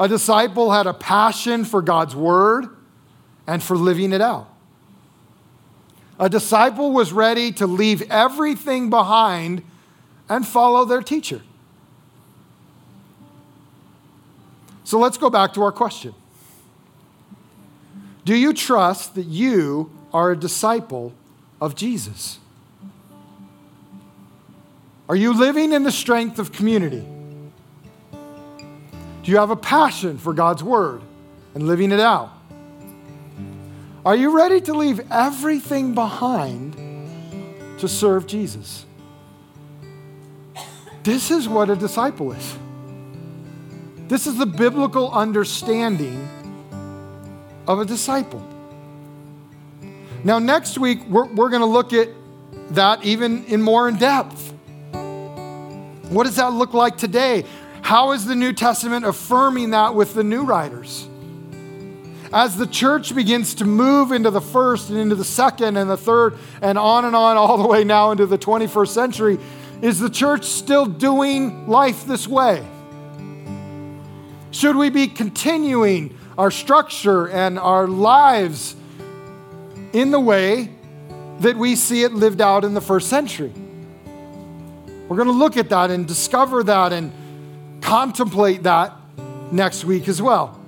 A 0.00 0.08
disciple 0.08 0.72
had 0.72 0.86
a 0.86 0.94
passion 0.94 1.64
for 1.64 1.80
God's 1.80 2.16
word 2.16 2.66
and 3.46 3.62
for 3.62 3.76
living 3.76 4.12
it 4.12 4.20
out. 4.20 4.48
A 6.18 6.28
disciple 6.28 6.90
was 6.92 7.12
ready 7.12 7.52
to 7.52 7.66
leave 7.66 8.02
everything 8.10 8.90
behind 8.90 9.62
and 10.28 10.46
follow 10.46 10.84
their 10.84 11.02
teacher. 11.02 11.42
So 14.90 14.98
let's 14.98 15.18
go 15.18 15.30
back 15.30 15.52
to 15.52 15.62
our 15.62 15.70
question 15.70 16.16
Do 18.24 18.34
you 18.34 18.52
trust 18.52 19.14
that 19.14 19.26
you 19.26 19.88
are 20.12 20.32
a 20.32 20.36
disciple 20.36 21.12
of 21.60 21.76
Jesus? 21.76 22.40
Are 25.08 25.14
you 25.14 25.32
living 25.32 25.72
in 25.72 25.84
the 25.84 25.92
strength 25.92 26.40
of 26.40 26.50
community? 26.50 27.06
Do 28.10 29.30
you 29.30 29.36
have 29.36 29.50
a 29.50 29.56
passion 29.56 30.18
for 30.18 30.34
God's 30.34 30.64
word 30.64 31.02
and 31.54 31.68
living 31.68 31.92
it 31.92 32.00
out? 32.00 32.32
Are 34.04 34.16
you 34.16 34.36
ready 34.36 34.60
to 34.62 34.74
leave 34.74 35.00
everything 35.12 35.94
behind 35.94 36.74
to 37.78 37.86
serve 37.86 38.26
Jesus? 38.26 38.84
This 41.04 41.30
is 41.30 41.48
what 41.48 41.70
a 41.70 41.76
disciple 41.76 42.32
is. 42.32 42.56
This 44.10 44.26
is 44.26 44.36
the 44.36 44.44
biblical 44.44 45.12
understanding 45.12 46.28
of 47.68 47.78
a 47.78 47.84
disciple. 47.84 48.44
Now, 50.24 50.40
next 50.40 50.78
week, 50.78 51.06
we're, 51.06 51.26
we're 51.26 51.48
going 51.48 51.60
to 51.60 51.66
look 51.66 51.92
at 51.92 52.08
that 52.70 53.04
even 53.04 53.44
in 53.44 53.62
more 53.62 53.88
in 53.88 53.98
depth. 53.98 54.52
What 56.08 56.24
does 56.24 56.34
that 56.36 56.52
look 56.52 56.74
like 56.74 56.98
today? 56.98 57.44
How 57.82 58.10
is 58.10 58.24
the 58.24 58.34
New 58.34 58.52
Testament 58.52 59.06
affirming 59.06 59.70
that 59.70 59.94
with 59.94 60.14
the 60.14 60.24
new 60.24 60.42
writers? 60.42 61.06
As 62.32 62.56
the 62.56 62.66
church 62.66 63.14
begins 63.14 63.54
to 63.54 63.64
move 63.64 64.10
into 64.10 64.32
the 64.32 64.40
first 64.40 64.90
and 64.90 64.98
into 64.98 65.14
the 65.14 65.24
second 65.24 65.76
and 65.76 65.88
the 65.88 65.96
third 65.96 66.36
and 66.60 66.76
on 66.76 67.04
and 67.04 67.14
on, 67.14 67.36
all 67.36 67.58
the 67.62 67.68
way 67.68 67.84
now 67.84 68.10
into 68.10 68.26
the 68.26 68.38
21st 68.38 68.88
century, 68.88 69.38
is 69.82 70.00
the 70.00 70.10
church 70.10 70.46
still 70.46 70.86
doing 70.86 71.68
life 71.68 72.06
this 72.06 72.26
way? 72.26 72.66
Should 74.52 74.76
we 74.76 74.90
be 74.90 75.06
continuing 75.06 76.18
our 76.36 76.50
structure 76.50 77.28
and 77.28 77.58
our 77.58 77.86
lives 77.86 78.74
in 79.92 80.10
the 80.10 80.20
way 80.20 80.70
that 81.40 81.56
we 81.56 81.76
see 81.76 82.02
it 82.02 82.12
lived 82.12 82.40
out 82.40 82.64
in 82.64 82.74
the 82.74 82.80
first 82.80 83.08
century? 83.08 83.52
We're 85.08 85.16
going 85.16 85.28
to 85.28 85.34
look 85.34 85.56
at 85.56 85.68
that 85.70 85.90
and 85.90 86.06
discover 86.06 86.64
that 86.64 86.92
and 86.92 87.12
contemplate 87.80 88.64
that 88.64 88.92
next 89.52 89.84
week 89.84 90.08
as 90.08 90.20
well. 90.20 90.60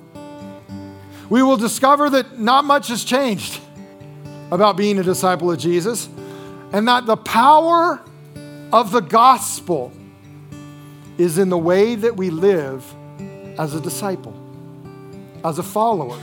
We 1.28 1.43
will 1.43 1.57
discover 1.57 2.11
that 2.11 2.39
not 2.39 2.64
much 2.64 2.89
has 2.89 3.05
changed 3.05 3.61
about 4.51 4.76
being 4.76 4.99
a 4.99 5.03
disciple 5.03 5.51
of 5.51 5.59
Jesus 5.59 6.09
and 6.72 6.87
that 6.87 7.07
the 7.07 7.16
power 7.16 8.01
of 8.72 8.93
the 8.93 9.01
gospel 9.01 9.93
is 11.18 11.39
in 11.39 11.49
the 11.49 11.59
way 11.59 11.95
that 11.95 12.16
we 12.16 12.30
live 12.30 12.95
as 13.59 13.75
a 13.75 13.81
disciple, 13.81 14.35
as 15.45 15.59
a 15.59 15.63
follower. 15.63 16.19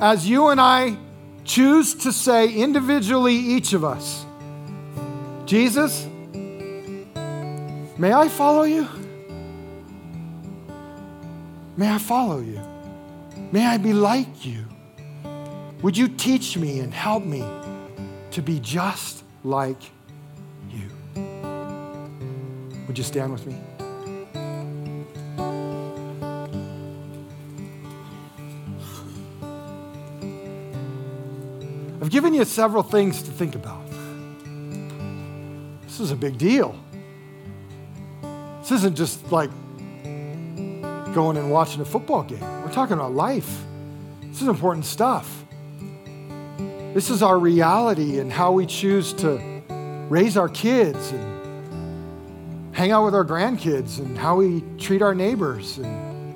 As 0.00 0.28
you 0.28 0.48
and 0.48 0.60
I 0.60 0.96
choose 1.44 1.94
to 1.94 2.12
say 2.12 2.52
individually, 2.52 3.34
each 3.34 3.72
of 3.72 3.84
us, 3.84 4.24
Jesus, 5.44 6.06
may 7.98 8.12
I 8.12 8.28
follow 8.28 8.62
you? 8.62 8.88
May 11.76 11.90
I 11.90 11.98
follow 11.98 12.40
you? 12.40 12.60
May 13.52 13.66
I 13.66 13.78
be 13.78 13.92
like 13.92 14.44
you? 14.44 14.64
Would 15.82 15.96
you 15.96 16.08
teach 16.08 16.56
me 16.56 16.80
and 16.80 16.92
help 16.92 17.24
me 17.24 17.44
to 18.30 18.42
be 18.42 18.60
just 18.60 19.24
like 19.44 19.80
you? 20.70 20.88
Would 22.86 22.98
you 22.98 23.04
stand 23.04 23.32
with 23.32 23.46
me? 23.46 23.56
I've 32.00 32.10
given 32.10 32.32
you 32.32 32.44
several 32.46 32.82
things 32.82 33.22
to 33.22 33.30
think 33.30 33.54
about. 33.54 33.86
This 35.82 36.00
is 36.00 36.12
a 36.12 36.16
big 36.16 36.38
deal. 36.38 36.74
This 38.60 38.72
isn't 38.72 38.96
just 38.96 39.30
like 39.30 39.50
going 41.14 41.36
and 41.36 41.50
watching 41.50 41.82
a 41.82 41.84
football 41.84 42.22
game. 42.22 42.40
We're 42.40 42.72
talking 42.72 42.94
about 42.94 43.12
life. 43.12 43.64
This 44.22 44.40
is 44.40 44.48
important 44.48 44.86
stuff. 44.86 45.44
This 46.94 47.10
is 47.10 47.22
our 47.22 47.38
reality 47.38 48.18
and 48.18 48.32
how 48.32 48.52
we 48.52 48.64
choose 48.64 49.12
to 49.14 49.38
raise 50.08 50.38
our 50.38 50.48
kids 50.48 51.12
and 51.12 52.74
hang 52.74 52.92
out 52.92 53.04
with 53.04 53.14
our 53.14 53.26
grandkids 53.26 53.98
and 53.98 54.16
how 54.16 54.36
we 54.36 54.64
treat 54.78 55.02
our 55.02 55.14
neighbors 55.14 55.76
and 55.78 56.34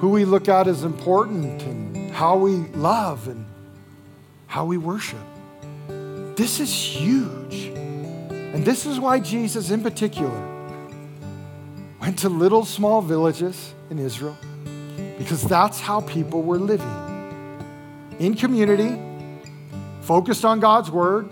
who 0.00 0.10
we 0.10 0.26
look 0.26 0.50
at 0.50 0.68
as 0.68 0.84
important 0.84 1.62
and 1.62 2.10
how 2.10 2.36
we 2.36 2.56
love 2.74 3.26
and 3.28 3.46
how 4.46 4.64
we 4.64 4.78
worship. 4.78 5.18
This 6.36 6.60
is 6.60 6.72
huge. 6.72 7.72
And 8.54 8.64
this 8.64 8.86
is 8.86 9.00
why 9.00 9.20
Jesus, 9.20 9.70
in 9.70 9.82
particular, 9.82 10.30
went 12.00 12.18
to 12.20 12.28
little 12.28 12.64
small 12.64 13.02
villages 13.02 13.74
in 13.90 13.98
Israel 13.98 14.36
because 15.18 15.42
that's 15.42 15.80
how 15.80 16.00
people 16.02 16.42
were 16.42 16.58
living 16.58 17.06
in 18.18 18.34
community, 18.34 19.00
focused 20.02 20.44
on 20.44 20.60
God's 20.60 20.90
word, 20.90 21.30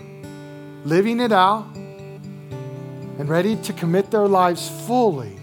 living 0.83 1.19
it 1.19 1.31
out, 1.31 1.65
and 1.75 3.29
ready 3.29 3.55
to 3.57 3.73
commit 3.73 4.11
their 4.11 4.27
lives 4.27 4.69
fully 4.85 5.37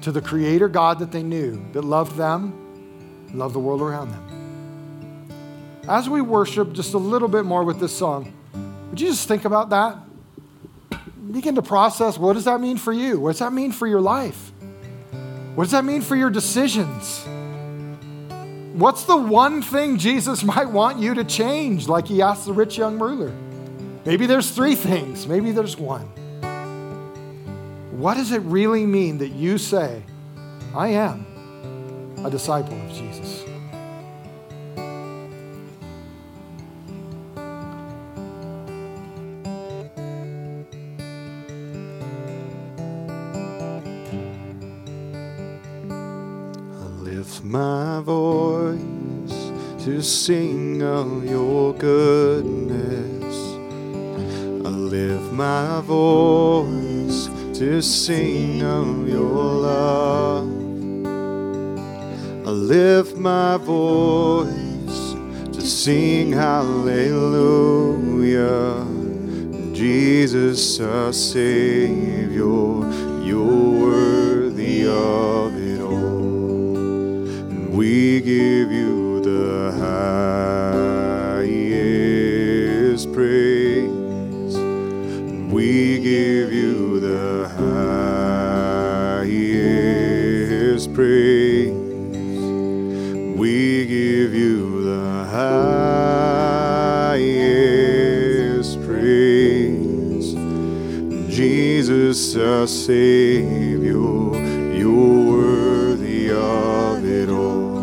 to 0.00 0.10
the 0.10 0.20
Creator 0.20 0.68
God 0.68 0.98
that 0.98 1.12
they 1.12 1.22
knew, 1.22 1.64
that 1.72 1.82
loved 1.82 2.16
them, 2.16 2.52
loved 3.32 3.54
the 3.54 3.60
world 3.60 3.80
around 3.82 4.10
them. 4.10 4.31
As 5.88 6.08
we 6.08 6.20
worship 6.20 6.72
just 6.72 6.94
a 6.94 6.98
little 6.98 7.28
bit 7.28 7.44
more 7.44 7.64
with 7.64 7.80
this 7.80 7.96
song, 7.96 8.32
would 8.90 9.00
you 9.00 9.08
just 9.08 9.26
think 9.26 9.44
about 9.44 9.70
that? 9.70 9.98
Begin 11.32 11.54
to 11.56 11.62
process 11.62 12.18
what 12.18 12.34
does 12.34 12.44
that 12.44 12.60
mean 12.60 12.76
for 12.76 12.92
you? 12.92 13.18
What 13.18 13.30
does 13.30 13.40
that 13.40 13.52
mean 13.52 13.72
for 13.72 13.86
your 13.86 14.00
life? 14.00 14.52
What 15.54 15.64
does 15.64 15.72
that 15.72 15.84
mean 15.84 16.00
for 16.00 16.14
your 16.14 16.30
decisions? 16.30 17.24
What's 18.74 19.04
the 19.04 19.16
one 19.16 19.60
thing 19.60 19.98
Jesus 19.98 20.42
might 20.44 20.70
want 20.70 20.98
you 20.98 21.14
to 21.14 21.24
change, 21.24 21.88
like 21.88 22.06
he 22.06 22.22
asked 22.22 22.46
the 22.46 22.52
rich 22.52 22.78
young 22.78 22.98
ruler? 22.98 23.34
Maybe 24.04 24.26
there's 24.26 24.50
three 24.50 24.74
things, 24.74 25.26
maybe 25.26 25.52
there's 25.52 25.76
one. 25.76 26.06
What 27.92 28.14
does 28.14 28.32
it 28.32 28.40
really 28.42 28.86
mean 28.86 29.18
that 29.18 29.28
you 29.28 29.58
say, 29.58 30.02
I 30.74 30.88
am 30.88 31.26
a 32.24 32.30
disciple 32.30 32.80
of 32.80 32.92
Jesus? 32.92 33.41
My 47.52 48.00
voice 48.00 49.52
to 49.84 50.00
sing 50.00 50.82
of 50.82 51.22
your 51.22 51.74
goodness. 51.74 53.36
I 54.64 54.70
lift 54.70 55.30
my 55.32 55.82
voice 55.82 57.28
to 57.58 57.82
sing 57.82 58.62
of 58.62 59.06
your 59.06 59.44
love. 59.68 60.48
I 62.46 62.50
lift 62.50 63.18
my 63.18 63.58
voice 63.58 65.12
to 65.52 65.60
sing 65.60 66.32
hallelujah. 66.32 67.12
Jesus, 69.74 70.80
our 70.80 71.12
Savior, 71.12 72.40
you're 73.22 73.82
worthy 73.82 74.11
Savior, 102.66 103.90
you're 104.76 105.32
worthy 105.32 106.30
of 106.30 107.04
it 107.04 107.28
all. 107.28 107.78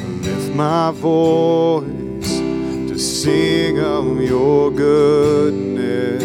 I 0.00 0.06
lift 0.22 0.54
my 0.54 0.90
voice 0.92 2.38
to 2.88 2.98
sing 2.98 3.78
of 3.80 4.20
your 4.22 4.70
goodness. 4.70 6.22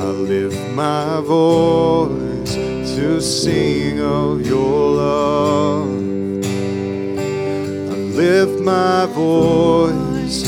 I 0.00 0.04
lift 0.04 0.70
my 0.72 1.20
voice 1.20 2.54
to 2.54 3.20
sing 3.20 4.00
of 4.00 4.46
your 4.46 4.92
love. 4.96 5.88
I 7.92 7.96
lift 8.16 8.60
my 8.62 9.06
voice 9.06 10.42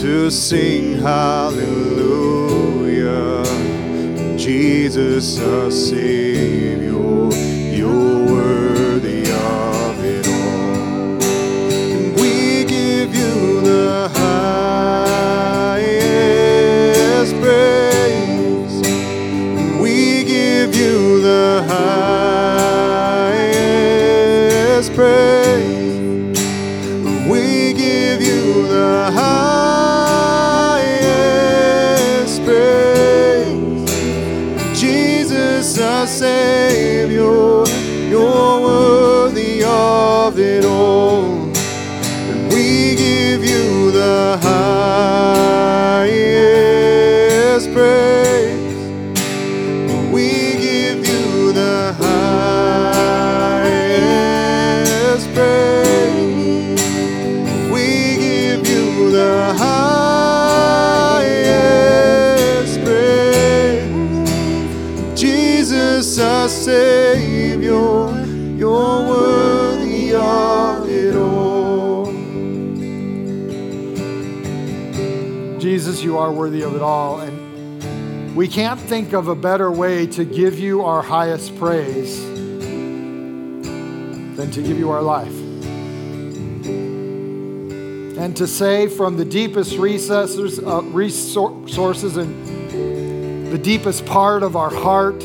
to 0.00 0.30
sing 0.30 0.98
hallelujah. 0.98 1.71
Jesus, 4.62 5.40
our 5.40 5.72
Savior, 5.72 6.21
think 78.92 79.14
of 79.14 79.28
a 79.28 79.34
better 79.34 79.72
way 79.72 80.06
to 80.06 80.22
give 80.22 80.58
you 80.58 80.84
our 80.84 81.00
highest 81.00 81.56
praise 81.56 82.22
than 84.36 84.50
to 84.50 84.60
give 84.60 84.78
you 84.78 84.90
our 84.90 85.00
life. 85.00 85.34
And 88.18 88.36
to 88.36 88.46
say 88.46 88.88
from 88.88 89.16
the 89.16 89.24
deepest 89.24 89.78
recesses, 89.78 90.58
uh, 90.58 90.82
resources 90.82 92.18
and 92.18 93.50
the 93.50 93.56
deepest 93.56 94.04
part 94.04 94.42
of 94.42 94.56
our 94.56 94.68
heart, 94.68 95.24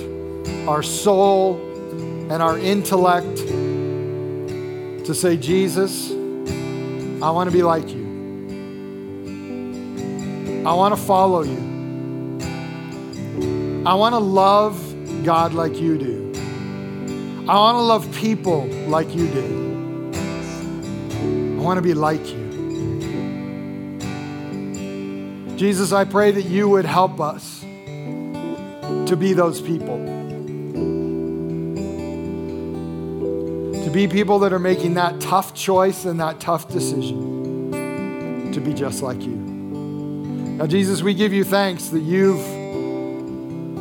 our 0.66 0.82
soul, 0.82 1.58
and 2.32 2.42
our 2.42 2.58
intellect, 2.58 3.36
to 5.06 5.14
say, 5.14 5.36
Jesus, 5.36 6.10
I 6.10 7.30
want 7.32 7.50
to 7.50 7.54
be 7.54 7.64
like 7.64 7.90
you. 7.90 8.08
I 10.66 10.74
want 10.74 10.96
to 10.96 11.02
follow 11.02 11.44
you. 11.44 11.77
I 13.88 13.94
want 13.94 14.12
to 14.16 14.20
love 14.20 15.24
God 15.24 15.54
like 15.54 15.80
you 15.80 15.98
do. 15.98 16.34
I 17.48 17.56
want 17.56 17.76
to 17.76 17.82
love 17.84 18.14
people 18.14 18.66
like 18.90 19.16
you 19.16 19.30
do. 19.30 20.12
I 21.58 21.62
want 21.62 21.78
to 21.78 21.82
be 21.82 21.94
like 21.94 22.20
you. 22.28 22.48
Jesus, 25.56 25.94
I 25.94 26.04
pray 26.04 26.32
that 26.32 26.42
you 26.42 26.68
would 26.68 26.84
help 26.84 27.22
us 27.22 27.62
to 27.62 29.16
be 29.18 29.32
those 29.32 29.62
people. 29.62 29.98
To 33.86 33.90
be 33.90 34.10
people 34.10 34.40
that 34.40 34.52
are 34.52 34.60
making 34.60 34.96
that 34.96 35.22
tough 35.22 35.54
choice 35.54 36.04
and 36.04 36.20
that 36.20 36.42
tough 36.42 36.68
decision 36.68 38.52
to 38.52 38.60
be 38.60 38.74
just 38.74 39.02
like 39.02 39.22
you. 39.22 39.38
Now, 40.58 40.68
Jesus, 40.68 41.02
we 41.02 41.14
give 41.14 41.32
you 41.32 41.46
thanks 41.46 41.88
that 41.88 42.02
you've 42.02 42.57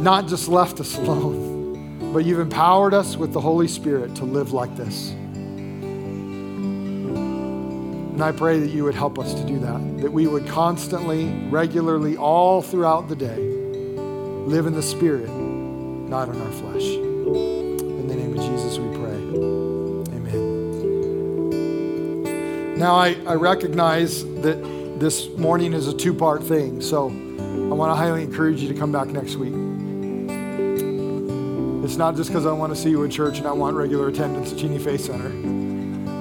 not 0.03 0.29
just 0.29 0.49
left 0.49 0.81
us 0.81 0.97
alone, 0.99 2.13
but 2.13 2.25
you've 2.25 2.41
empowered 2.41 2.95
us 2.95 3.17
with 3.17 3.33
the 3.33 3.41
Holy 3.41 3.69
Spirit 3.69 4.15
to 4.17 4.25
live 4.25 4.53
like 4.53 4.77
this. 4.77 5.15
And 8.17 8.25
I 8.25 8.33
pray 8.33 8.59
that 8.61 8.71
you 8.71 8.85
would 8.85 8.95
help 8.95 9.19
us 9.19 9.35
to 9.35 9.45
do 9.45 9.59
that, 9.59 9.99
that 10.01 10.11
we 10.11 10.27
would 10.27 10.47
constantly, 10.47 11.27
regularly, 11.51 12.17
all 12.17 12.63
throughout 12.63 13.09
the 13.09 13.17
day, 13.17 13.37
live 13.37 14.65
in 14.67 14.73
the 14.73 14.83
Spirit, 14.83 15.29
not 15.29 16.31
in 16.31 16.41
our 16.41 16.53
flesh. 16.53 16.83
In 16.83 18.07
the 18.09 18.17
name 18.17 18.39
of 18.39 18.43
Jesus, 18.43 18.79
we 18.79 18.89
pray. 18.97 19.13
Amen. 20.17 20.39
Now, 22.79 22.95
I, 22.95 23.19
I 23.27 23.35
recognize 23.35 24.25
that 24.41 24.63
this 24.99 25.29
morning 25.37 25.75
is 25.75 25.87
a 25.87 25.95
two 25.95 26.15
part 26.15 26.43
thing, 26.43 26.81
so 26.81 27.09
I 27.09 27.75
want 27.75 27.91
to 27.91 27.97
highly 27.97 28.23
encourage 28.23 28.63
you 28.63 28.69
to 28.69 28.75
come 28.75 28.93
back 28.93 29.09
next 29.09 29.37
week. 29.37 29.66
Not 31.97 32.15
just 32.15 32.29
because 32.29 32.45
I 32.45 32.53
want 32.53 32.75
to 32.75 32.81
see 32.81 32.91
you 32.91 33.05
in 33.05 33.11
church 33.11 33.39
and 33.39 33.47
I 33.47 33.53
want 33.53 33.75
regular 33.75 34.09
attendance 34.09 34.53
at 34.53 34.59
Cheney 34.59 34.79
Faith 34.79 35.01
Center. 35.01 35.31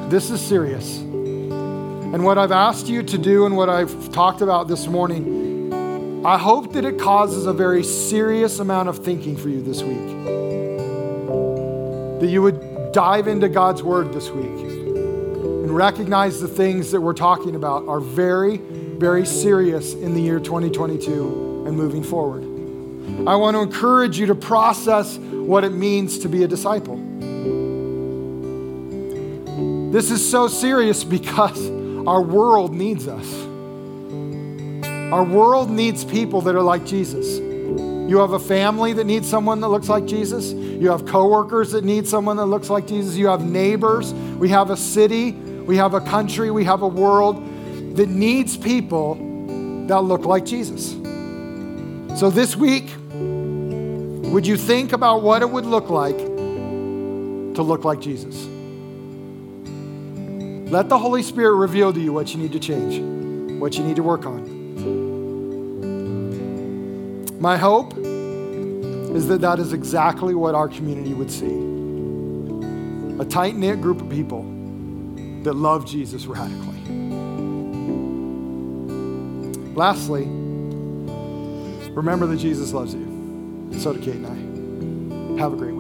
This 0.10 0.30
is 0.30 0.40
serious. 0.40 1.00
And 1.00 2.24
what 2.24 2.38
I've 2.38 2.54
asked 2.54 2.88
you 2.88 3.04
to 3.04 3.18
do 3.18 3.46
and 3.46 3.58
what 3.58 3.70
I've 3.70 4.10
talked 4.14 4.40
about 4.40 4.70
this 4.70 4.88
morning, 4.88 6.24
I 6.26 6.38
hope 6.38 6.72
that 6.74 6.86
it 6.86 6.98
causes 6.98 7.46
a 7.46 7.52
very 7.52 7.84
serious 7.84 8.60
amount 8.60 8.88
of 8.88 9.04
thinking 9.04 9.36
for 9.36 9.50
you 9.50 9.62
this 9.62 9.82
week. 9.82 10.08
That 12.22 12.28
you 12.28 12.42
would 12.42 12.94
dive 12.94 13.28
into 13.28 13.50
God's 13.50 13.84
Word 13.84 14.14
this 14.14 14.30
week 14.30 14.46
and 14.46 15.76
recognize 15.76 16.40
the 16.40 16.48
things 16.48 16.92
that 16.92 17.02
we're 17.02 17.14
talking 17.14 17.54
about 17.54 17.86
are 17.90 18.00
very, 18.00 18.58
very 18.58 19.26
serious 19.26 19.94
in 19.94 20.14
the 20.14 20.22
year 20.22 20.40
2022 20.40 21.66
and 21.68 21.76
moving 21.76 22.02
forward. 22.02 22.44
I 23.28 23.36
want 23.36 23.56
to 23.56 23.62
encourage 23.62 24.18
you 24.18 24.28
to 24.28 24.36
process 24.36 25.20
what 25.46 25.64
it 25.64 25.72
means 25.72 26.20
to 26.20 26.30
be 26.30 26.44
a 26.44 26.48
disciple. 26.48 26.98
This 29.92 30.12
is 30.12 30.30
so 30.30 30.48
serious 30.48 31.04
because 31.04 31.70
our 32.08 32.22
world 32.22 32.74
needs 32.74 33.08
us. 33.08 33.46
Our 35.14 35.24
world 35.24 35.70
needs 35.70 36.04
people 36.04 36.42
that 36.42 36.56
are 36.56 36.62
like 36.62 36.86
Jesus. 36.86 37.40
You 38.10 38.18
have 38.20 38.34
a 38.34 38.40
family 38.40 38.94
that 38.94 39.06
needs 39.06 39.30
someone 39.30 39.62
that 39.62 39.70
looks 39.70 39.88
like 39.88 40.06
Jesus. 40.06 40.52
You 40.52 40.92
have 40.92 41.06
coworkers 41.06 41.72
that 41.72 41.84
need 41.84 42.08
someone 42.08 42.38
that 42.38 42.46
looks 42.46 42.70
like 42.70 42.86
Jesus. 42.88 43.16
You 43.16 43.28
have 43.28 43.44
neighbors. 43.44 44.14
We 44.14 44.50
have 44.50 44.70
a 44.70 44.78
city. 44.78 45.32
We 45.32 45.78
have 45.78 45.94
a 45.94 46.02
country. 46.02 46.52
We 46.52 46.66
have 46.66 46.82
a 46.82 46.88
world 46.88 47.38
that 47.96 48.10
needs 48.10 48.58
people 48.58 49.16
that 49.88 50.02
look 50.02 50.26
like 50.26 50.46
Jesus. 50.46 50.92
So 52.20 52.30
this 52.30 52.56
week, 52.56 52.92
Would 54.32 54.46
you 54.46 54.58
think 54.58 54.94
about 54.94 55.22
what 55.22 55.42
it 55.42 55.50
would 55.50 55.66
look 55.66 55.90
like 55.90 56.18
to 56.18 57.62
look 57.62 57.86
like 57.86 58.02
Jesus? 58.02 58.48
Let 60.72 60.90
the 60.90 60.98
Holy 60.98 61.24
Spirit 61.24 61.56
reveal 61.56 61.94
to 61.94 62.00
you 62.00 62.12
what 62.12 62.34
you 62.34 62.40
need 62.42 62.52
to 62.52 62.60
change, 62.60 63.00
what 63.60 63.78
you 63.78 63.84
need 63.84 63.96
to 63.96 64.04
work 64.04 64.26
on. 64.26 64.56
My 67.40 67.58
hope 67.58 67.96
is 67.98 69.28
that 69.28 69.42
that 69.42 69.60
is 69.60 69.72
exactly 69.72 70.36
what 70.36 70.56
our 70.56 70.68
community 70.68 71.14
would 71.14 71.32
see 71.32 71.66
a 73.20 73.24
tight 73.24 73.56
knit 73.56 73.80
group 73.82 74.02
of 74.02 74.10
people 74.10 74.44
that 75.44 75.54
love 75.54 75.86
Jesus 75.86 76.26
radically. 76.26 76.82
Lastly, 79.74 80.26
remember 81.92 82.28
that 82.28 82.38
Jesus 82.38 82.74
loves 82.74 82.94
you. 82.94 83.05
So 83.72 83.94
do 83.94 84.00
Kate 84.00 84.16
and 84.16 85.38
I. 85.38 85.40
Have 85.42 85.54
a 85.54 85.56
great. 85.56 85.75